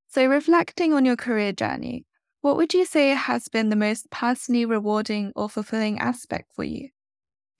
So, 0.07 0.25
reflecting 0.27 0.93
on 0.93 1.05
your 1.05 1.15
career 1.15 1.51
journey, 1.51 2.05
what 2.41 2.57
would 2.57 2.73
you 2.73 2.85
say 2.85 3.09
has 3.09 3.47
been 3.47 3.69
the 3.69 3.75
most 3.75 4.11
personally 4.11 4.65
rewarding 4.65 5.31
or 5.35 5.49
fulfilling 5.49 5.99
aspect 5.99 6.51
for 6.55 6.63
you? 6.63 6.89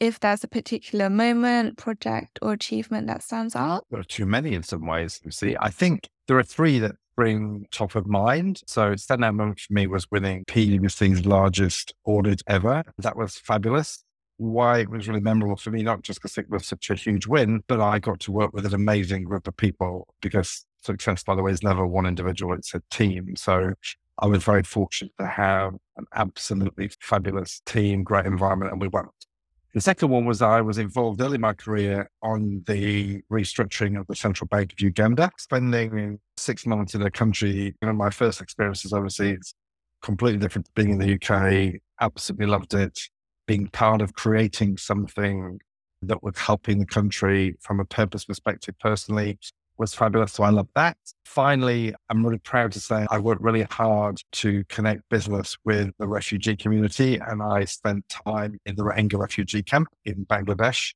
If 0.01 0.19
there's 0.19 0.43
a 0.43 0.47
particular 0.47 1.11
moment, 1.11 1.77
project, 1.77 2.39
or 2.41 2.53
achievement 2.53 3.05
that 3.05 3.21
stands 3.21 3.55
out? 3.55 3.85
There 3.91 3.99
are 3.99 4.03
too 4.03 4.25
many 4.25 4.55
in 4.55 4.63
some 4.63 4.87
ways. 4.87 5.21
See, 5.29 5.55
I 5.61 5.69
think 5.69 6.09
there 6.27 6.39
are 6.39 6.43
three 6.43 6.79
that 6.79 6.95
bring 7.15 7.67
top 7.71 7.93
of 7.93 8.07
mind. 8.07 8.61
So 8.65 8.93
standout 8.93 9.35
moment 9.35 9.59
for 9.59 9.73
me 9.73 9.85
was 9.85 10.09
winning 10.09 10.43
PwC's 10.45 11.25
largest 11.27 11.93
audit 12.03 12.41
ever. 12.47 12.83
That 12.97 13.15
was 13.15 13.37
fabulous. 13.37 14.03
Why 14.37 14.79
it 14.79 14.89
was 14.89 15.07
really 15.07 15.21
memorable 15.21 15.55
for 15.55 15.69
me, 15.69 15.83
not 15.83 16.01
just 16.01 16.19
because 16.19 16.35
it 16.39 16.49
was 16.49 16.65
such 16.65 16.89
a 16.89 16.95
huge 16.95 17.27
win, 17.27 17.61
but 17.67 17.79
I 17.79 17.99
got 17.99 18.19
to 18.21 18.31
work 18.31 18.53
with 18.53 18.65
an 18.65 18.73
amazing 18.73 19.25
group 19.25 19.47
of 19.47 19.55
people 19.55 20.07
because 20.19 20.65
success, 20.81 21.23
by 21.23 21.35
the 21.35 21.43
way, 21.43 21.51
is 21.51 21.61
never 21.61 21.85
one 21.85 22.07
individual, 22.07 22.53
it's 22.53 22.73
a 22.73 22.81
team. 22.89 23.35
So 23.35 23.73
I 24.17 24.25
was 24.25 24.43
very 24.43 24.63
fortunate 24.63 25.13
to 25.19 25.27
have 25.27 25.75
an 25.97 26.05
absolutely 26.15 26.89
fabulous 27.01 27.61
team, 27.67 28.03
great 28.03 28.25
environment, 28.25 28.71
and 28.71 28.81
we 28.81 28.87
worked 28.87 29.27
the 29.73 29.81
second 29.81 30.09
one 30.09 30.25
was 30.25 30.41
I 30.41 30.61
was 30.61 30.77
involved 30.77 31.21
early 31.21 31.35
in 31.35 31.41
my 31.41 31.53
career 31.53 32.09
on 32.21 32.63
the 32.67 33.21
restructuring 33.31 33.99
of 33.99 34.05
the 34.07 34.15
Central 34.15 34.47
Bank 34.47 34.73
of 34.73 34.81
Uganda, 34.81 35.31
spending 35.37 36.19
six 36.35 36.65
months 36.65 36.93
in 36.93 37.01
the 37.01 37.11
country. 37.11 37.75
My 37.81 38.09
first 38.09 38.41
experiences 38.41 38.91
overseas, 38.91 39.53
completely 40.01 40.39
different 40.39 40.65
to 40.65 40.71
being 40.75 40.89
in 40.91 40.99
the 40.99 41.15
UK. 41.15 41.79
Absolutely 42.01 42.47
loved 42.47 42.73
it. 42.73 42.99
Being 43.47 43.67
part 43.67 44.01
of 44.01 44.13
creating 44.13 44.77
something 44.77 45.59
that 46.01 46.21
was 46.21 46.37
helping 46.37 46.79
the 46.79 46.85
country 46.85 47.55
from 47.61 47.79
a 47.79 47.85
purpose 47.85 48.25
perspective 48.25 48.75
personally 48.79 49.39
was 49.81 49.95
fabulous. 49.95 50.33
So 50.33 50.43
I 50.43 50.51
love 50.51 50.67
that. 50.75 50.95
Finally, 51.25 51.95
I'm 52.09 52.23
really 52.23 52.37
proud 52.37 52.71
to 52.73 52.79
say 52.79 53.07
I 53.09 53.17
worked 53.17 53.41
really 53.41 53.63
hard 53.63 54.21
to 54.33 54.63
connect 54.69 55.09
business 55.09 55.57
with 55.65 55.89
the 55.97 56.07
refugee 56.07 56.55
community. 56.55 57.17
And 57.17 57.41
I 57.41 57.65
spent 57.65 58.07
time 58.07 58.59
in 58.67 58.75
the 58.75 58.83
Rohingya 58.83 59.17
refugee 59.17 59.63
camp 59.63 59.87
in 60.05 60.25
Bangladesh, 60.27 60.93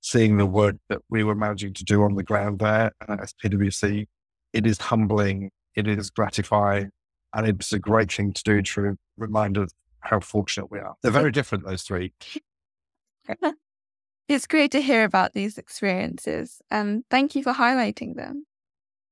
seeing 0.00 0.36
the 0.36 0.46
work 0.46 0.76
that 0.88 1.00
we 1.10 1.24
were 1.24 1.34
managing 1.34 1.74
to 1.74 1.84
do 1.84 2.04
on 2.04 2.14
the 2.14 2.22
ground 2.22 2.60
there 2.60 2.92
uh, 3.06 3.16
as 3.20 3.32
PwC. 3.32 4.06
It 4.52 4.64
is 4.64 4.78
humbling, 4.78 5.50
it 5.74 5.88
is 5.88 6.08
gratifying, 6.08 6.90
and 7.34 7.48
it's 7.48 7.72
a 7.72 7.80
great 7.80 8.12
thing 8.12 8.32
to 8.32 8.42
do 8.44 8.62
to 8.62 8.96
remind 9.16 9.58
us 9.58 9.70
how 10.00 10.20
fortunate 10.20 10.70
we 10.70 10.78
are. 10.78 10.94
They're 11.02 11.10
very 11.10 11.32
different, 11.32 11.66
those 11.66 11.82
three. 11.82 12.12
It's 14.30 14.46
great 14.46 14.70
to 14.70 14.80
hear 14.80 15.02
about 15.02 15.32
these 15.32 15.58
experiences 15.58 16.62
and 16.70 17.02
thank 17.10 17.34
you 17.34 17.42
for 17.42 17.52
highlighting 17.52 18.14
them. 18.14 18.46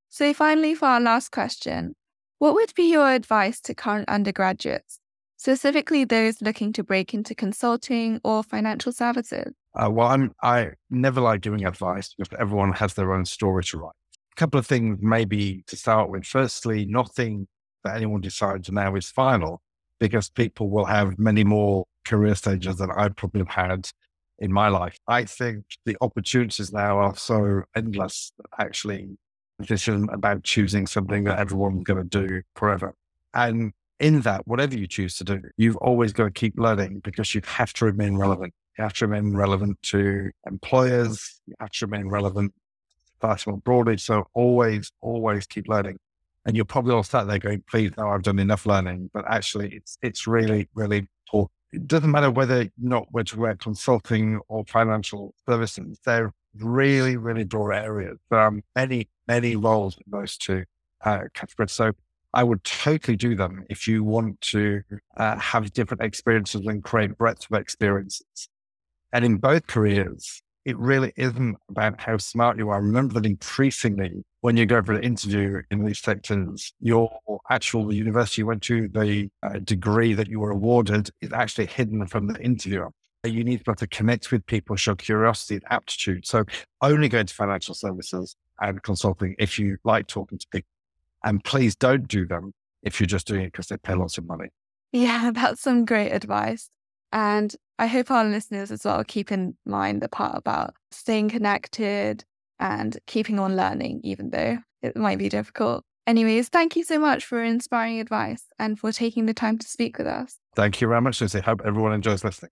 So, 0.09 0.33
finally, 0.33 0.77
for 0.77 0.87
our 0.87 1.01
last 1.01 1.33
question, 1.33 1.97
What 2.39 2.55
would 2.55 2.73
be 2.77 2.93
your 2.93 3.11
advice 3.11 3.61
to 3.63 3.75
current 3.75 4.09
undergraduates, 4.09 5.01
specifically 5.37 6.05
those 6.05 6.41
looking 6.41 6.73
to 6.75 6.85
break 6.85 7.13
into 7.15 7.35
consulting 7.35 8.21
or 8.23 8.45
financial 8.45 8.93
services? 8.93 9.55
Uh, 9.75 9.91
well, 9.91 10.07
I'm, 10.07 10.31
I 10.41 10.71
never 10.89 11.21
like 11.21 11.41
giving 11.41 11.65
advice 11.67 12.15
because 12.15 12.39
everyone 12.39 12.75
has 12.75 12.95
their 12.95 13.13
own 13.13 13.25
story 13.25 13.65
to 13.65 13.79
write. 13.79 13.97
A 14.37 14.37
couple 14.37 14.61
of 14.61 14.69
things 14.69 14.99
maybe 15.01 15.65
to 15.67 15.75
start 15.75 16.11
with. 16.11 16.27
Firstly, 16.27 16.87
nothing 16.87 17.49
that 17.83 17.97
anyone 17.97 18.21
decides 18.21 18.71
now 18.71 18.95
is 18.95 19.11
final 19.11 19.63
because 19.99 20.31
people 20.31 20.71
will 20.71 20.85
have 20.85 21.19
many 21.19 21.43
more 21.43 21.87
career 22.05 22.37
stages 22.37 22.77
than 22.77 22.93
I 22.93 23.09
probably 23.09 23.41
have 23.41 23.49
had 23.49 23.91
in 24.39 24.53
my 24.53 24.69
life. 24.69 24.99
I 25.07 25.25
think 25.25 25.65
the 25.85 25.97
opportunities 26.01 26.73
now 26.73 26.99
are 26.99 27.17
so 27.17 27.63
endless 27.75 28.33
actually 28.59 29.19
this 29.59 29.89
isn't 29.89 30.11
about 30.11 30.45
choosing 30.45 30.87
something 30.87 31.25
that 31.25 31.39
everyone's 31.39 31.83
going 31.85 32.09
to 32.09 32.27
do 32.27 32.43
forever. 32.55 32.95
And 33.35 33.73
in 33.99 34.21
that, 34.21 34.47
whatever 34.47 34.79
you 34.79 34.87
choose 34.87 35.17
to 35.17 35.25
do, 35.25 35.43
you've 35.57 35.77
always 35.79 36.13
got 36.13 36.25
to 36.25 36.31
keep 36.31 36.55
learning 36.57 37.01
because 37.01 37.35
you 37.35 37.43
have 37.45 37.73
to 37.75 37.85
remain 37.85 38.17
relevant. 38.17 38.55
You 38.79 38.85
have 38.85 38.93
to 38.95 39.07
remain 39.09 39.37
relevant 39.37 39.83
to 39.83 40.31
employers. 40.47 41.41
You 41.47 41.55
have 41.61 41.71
to 41.71 41.87
remain 41.87 42.09
relevant 42.09 42.53
far 43.21 43.37
more 43.47 43.59
broadly. 43.59 43.99
So 43.99 44.29
always, 44.35 44.93
always 45.01 45.47
keep 45.47 45.67
learning. 45.67 45.99
And 46.47 46.57
you'll 46.57 46.67
probably 46.67 46.95
all 46.95 47.03
start 47.03 47.27
there 47.27 47.39
going, 47.39 47.65
please, 47.69 47.91
no, 47.99 48.09
I've 48.09 48.23
done 48.23 48.39
enough 48.39 48.65
learning. 48.65 49.11
But 49.13 49.25
actually, 49.29 49.75
it's 49.75 49.99
it's 50.03 50.27
really, 50.27 50.69
really. 50.75 51.09
It 51.73 51.87
doesn't 51.87 52.11
matter 52.11 52.31
whether 52.31 52.63
or 52.63 52.67
not 52.79 53.09
we're 53.13 53.57
consulting 53.57 54.41
or 54.49 54.65
financial 54.65 55.35
services. 55.47 55.99
They're 56.05 56.33
really, 56.59 57.17
really 57.17 57.45
broad 57.45 57.75
areas. 57.75 58.19
There 58.31 58.39
are 58.39 58.53
many, 58.75 59.09
many 59.27 59.57
roles 59.57 59.97
in 59.97 60.05
those 60.07 60.37
two 60.37 60.65
uh, 61.05 61.25
categories. 61.35 61.73
So 61.73 61.93
I 62.33 62.43
would 62.43 62.65
totally 62.65 63.17
do 63.17 63.35
them 63.35 63.65
if 63.69 63.87
you 63.87 64.05
want 64.05 64.41
to 64.43 64.83
uh, 65.17 65.39
have 65.39 65.73
different 65.73 66.03
experiences 66.03 66.67
and 66.67 66.83
create 66.83 67.17
breadth 67.17 67.47
of 67.51 67.59
experiences. 67.59 68.49
And 69.13 69.25
in 69.25 69.37
both 69.37 69.67
careers, 69.67 70.43
it 70.65 70.77
really 70.79 71.13
isn't 71.17 71.57
about 71.71 72.01
how 72.01 72.17
smart 72.19 72.59
you 72.59 72.69
are. 72.71 72.81
Remember 72.81 73.15
that 73.15 73.27
increasingly, 73.27 74.25
when 74.41 74.57
you 74.57 74.67
go 74.67 74.83
for 74.83 74.93
an 74.93 75.03
interview 75.03 75.63
in 75.71 75.85
these 75.85 76.01
sectors, 76.01 76.73
your 76.81 77.11
actual 77.51 77.93
university 77.93 78.43
you 78.43 78.47
went 78.47 78.63
to, 78.65 78.89
the 78.89 79.31
uh, 79.43 79.59
degree 79.65 80.15
that 80.15 80.29
you 80.29 80.41
were 80.41 80.51
awarded 80.51 81.11
is 81.21 81.33
actually 81.33 81.67
hidden 81.67 82.07
from 82.07 82.27
the 82.27 82.41
interviewer. 82.43 82.91
You 83.25 83.45
need 83.45 83.59
to 83.59 83.65
be 83.65 83.71
able 83.71 83.77
to 83.77 83.87
connect 83.89 84.31
with 84.31 84.47
people, 84.47 84.77
show 84.77 84.95
curiosity 84.95 85.57
and 85.57 85.65
aptitude. 85.71 86.27
So 86.27 86.45
only 86.83 87.09
go 87.09 87.19
into 87.19 87.35
financial 87.35 87.75
services 87.75 88.37
and 88.61 88.83
consulting 88.83 89.35
if 89.39 89.59
you 89.59 89.79
like 89.85 90.07
talking 90.07 90.39
to 90.39 90.47
people. 90.53 90.69
And 91.25 91.43
please 91.43 91.75
don't 91.75 92.07
do 92.07 92.27
them 92.27 92.53
if 92.83 93.01
you're 93.01 93.07
just 93.07 93.27
doing 93.27 93.43
it 93.43 93.53
because 93.53 93.67
they 93.67 93.77
pay 93.77 93.95
lots 93.95 94.19
of 94.19 94.27
money. 94.27 94.49
Yeah, 94.93 95.31
that's 95.35 95.63
some 95.63 95.85
great 95.85 96.13
advice. 96.13 96.71
And 97.13 97.55
I 97.79 97.87
hope 97.87 98.11
our 98.11 98.25
listeners 98.25 98.71
as 98.71 98.85
well 98.85 99.05
keep 99.05 99.31
in 99.31 99.57
mind 99.65 100.03
the 100.03 100.09
part 100.09 100.37
about 100.37 100.75
staying 100.91 101.31
connected 101.31 102.25
and 102.59 102.99
keeping 103.07 103.39
on 103.39 103.57
learning, 103.57 104.01
even 104.03 104.31
though 104.31 104.59
it 104.83 104.97
might 104.97 105.19
be 105.19 105.29
difficult. 105.29 105.85
Anyways, 106.07 106.49
thank 106.49 106.75
you 106.75 106.85
so 106.85 106.99
much 106.99 107.25
for 107.25 107.43
inspiring 107.43 108.01
advice 108.01 108.45
and 108.59 108.79
for 108.79 108.93
taking 108.93 109.27
the 109.27 109.35
time 109.35 109.59
to 109.59 109.69
speak 109.69 109.99
with 109.99 110.07
us. 110.07 110.39
Thank 110.57 110.81
you 110.81 110.89
very 110.89 111.01
much, 111.01 111.21
Lucy. 111.21 111.41
Hope 111.41 111.63
everyone 111.65 111.93
enjoys 111.93 112.25
listening. 112.25 112.51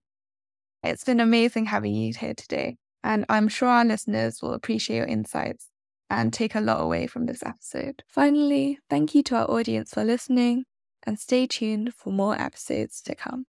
It's 0.83 1.03
been 1.03 1.19
amazing 1.19 1.65
having 1.65 1.93
you 1.93 2.13
here 2.13 2.35
today, 2.35 2.77
and 3.03 3.25
I'm 3.27 3.47
sure 3.47 3.67
our 3.67 3.83
listeners 3.83 4.41
will 4.41 4.53
appreciate 4.53 4.97
your 4.97 5.05
insights 5.05 5.69
and 6.09 6.31
take 6.31 6.55
a 6.55 6.61
lot 6.61 6.79
away 6.81 7.07
from 7.07 7.25
this 7.25 7.43
episode. 7.43 8.03
Finally, 8.07 8.79
thank 8.89 9.13
you 9.13 9.23
to 9.23 9.35
our 9.35 9.51
audience 9.51 9.93
for 9.93 10.03
listening, 10.03 10.65
and 11.05 11.19
stay 11.19 11.47
tuned 11.47 11.93
for 11.95 12.13
more 12.13 12.39
episodes 12.39 13.01
to 13.01 13.15
come. 13.15 13.45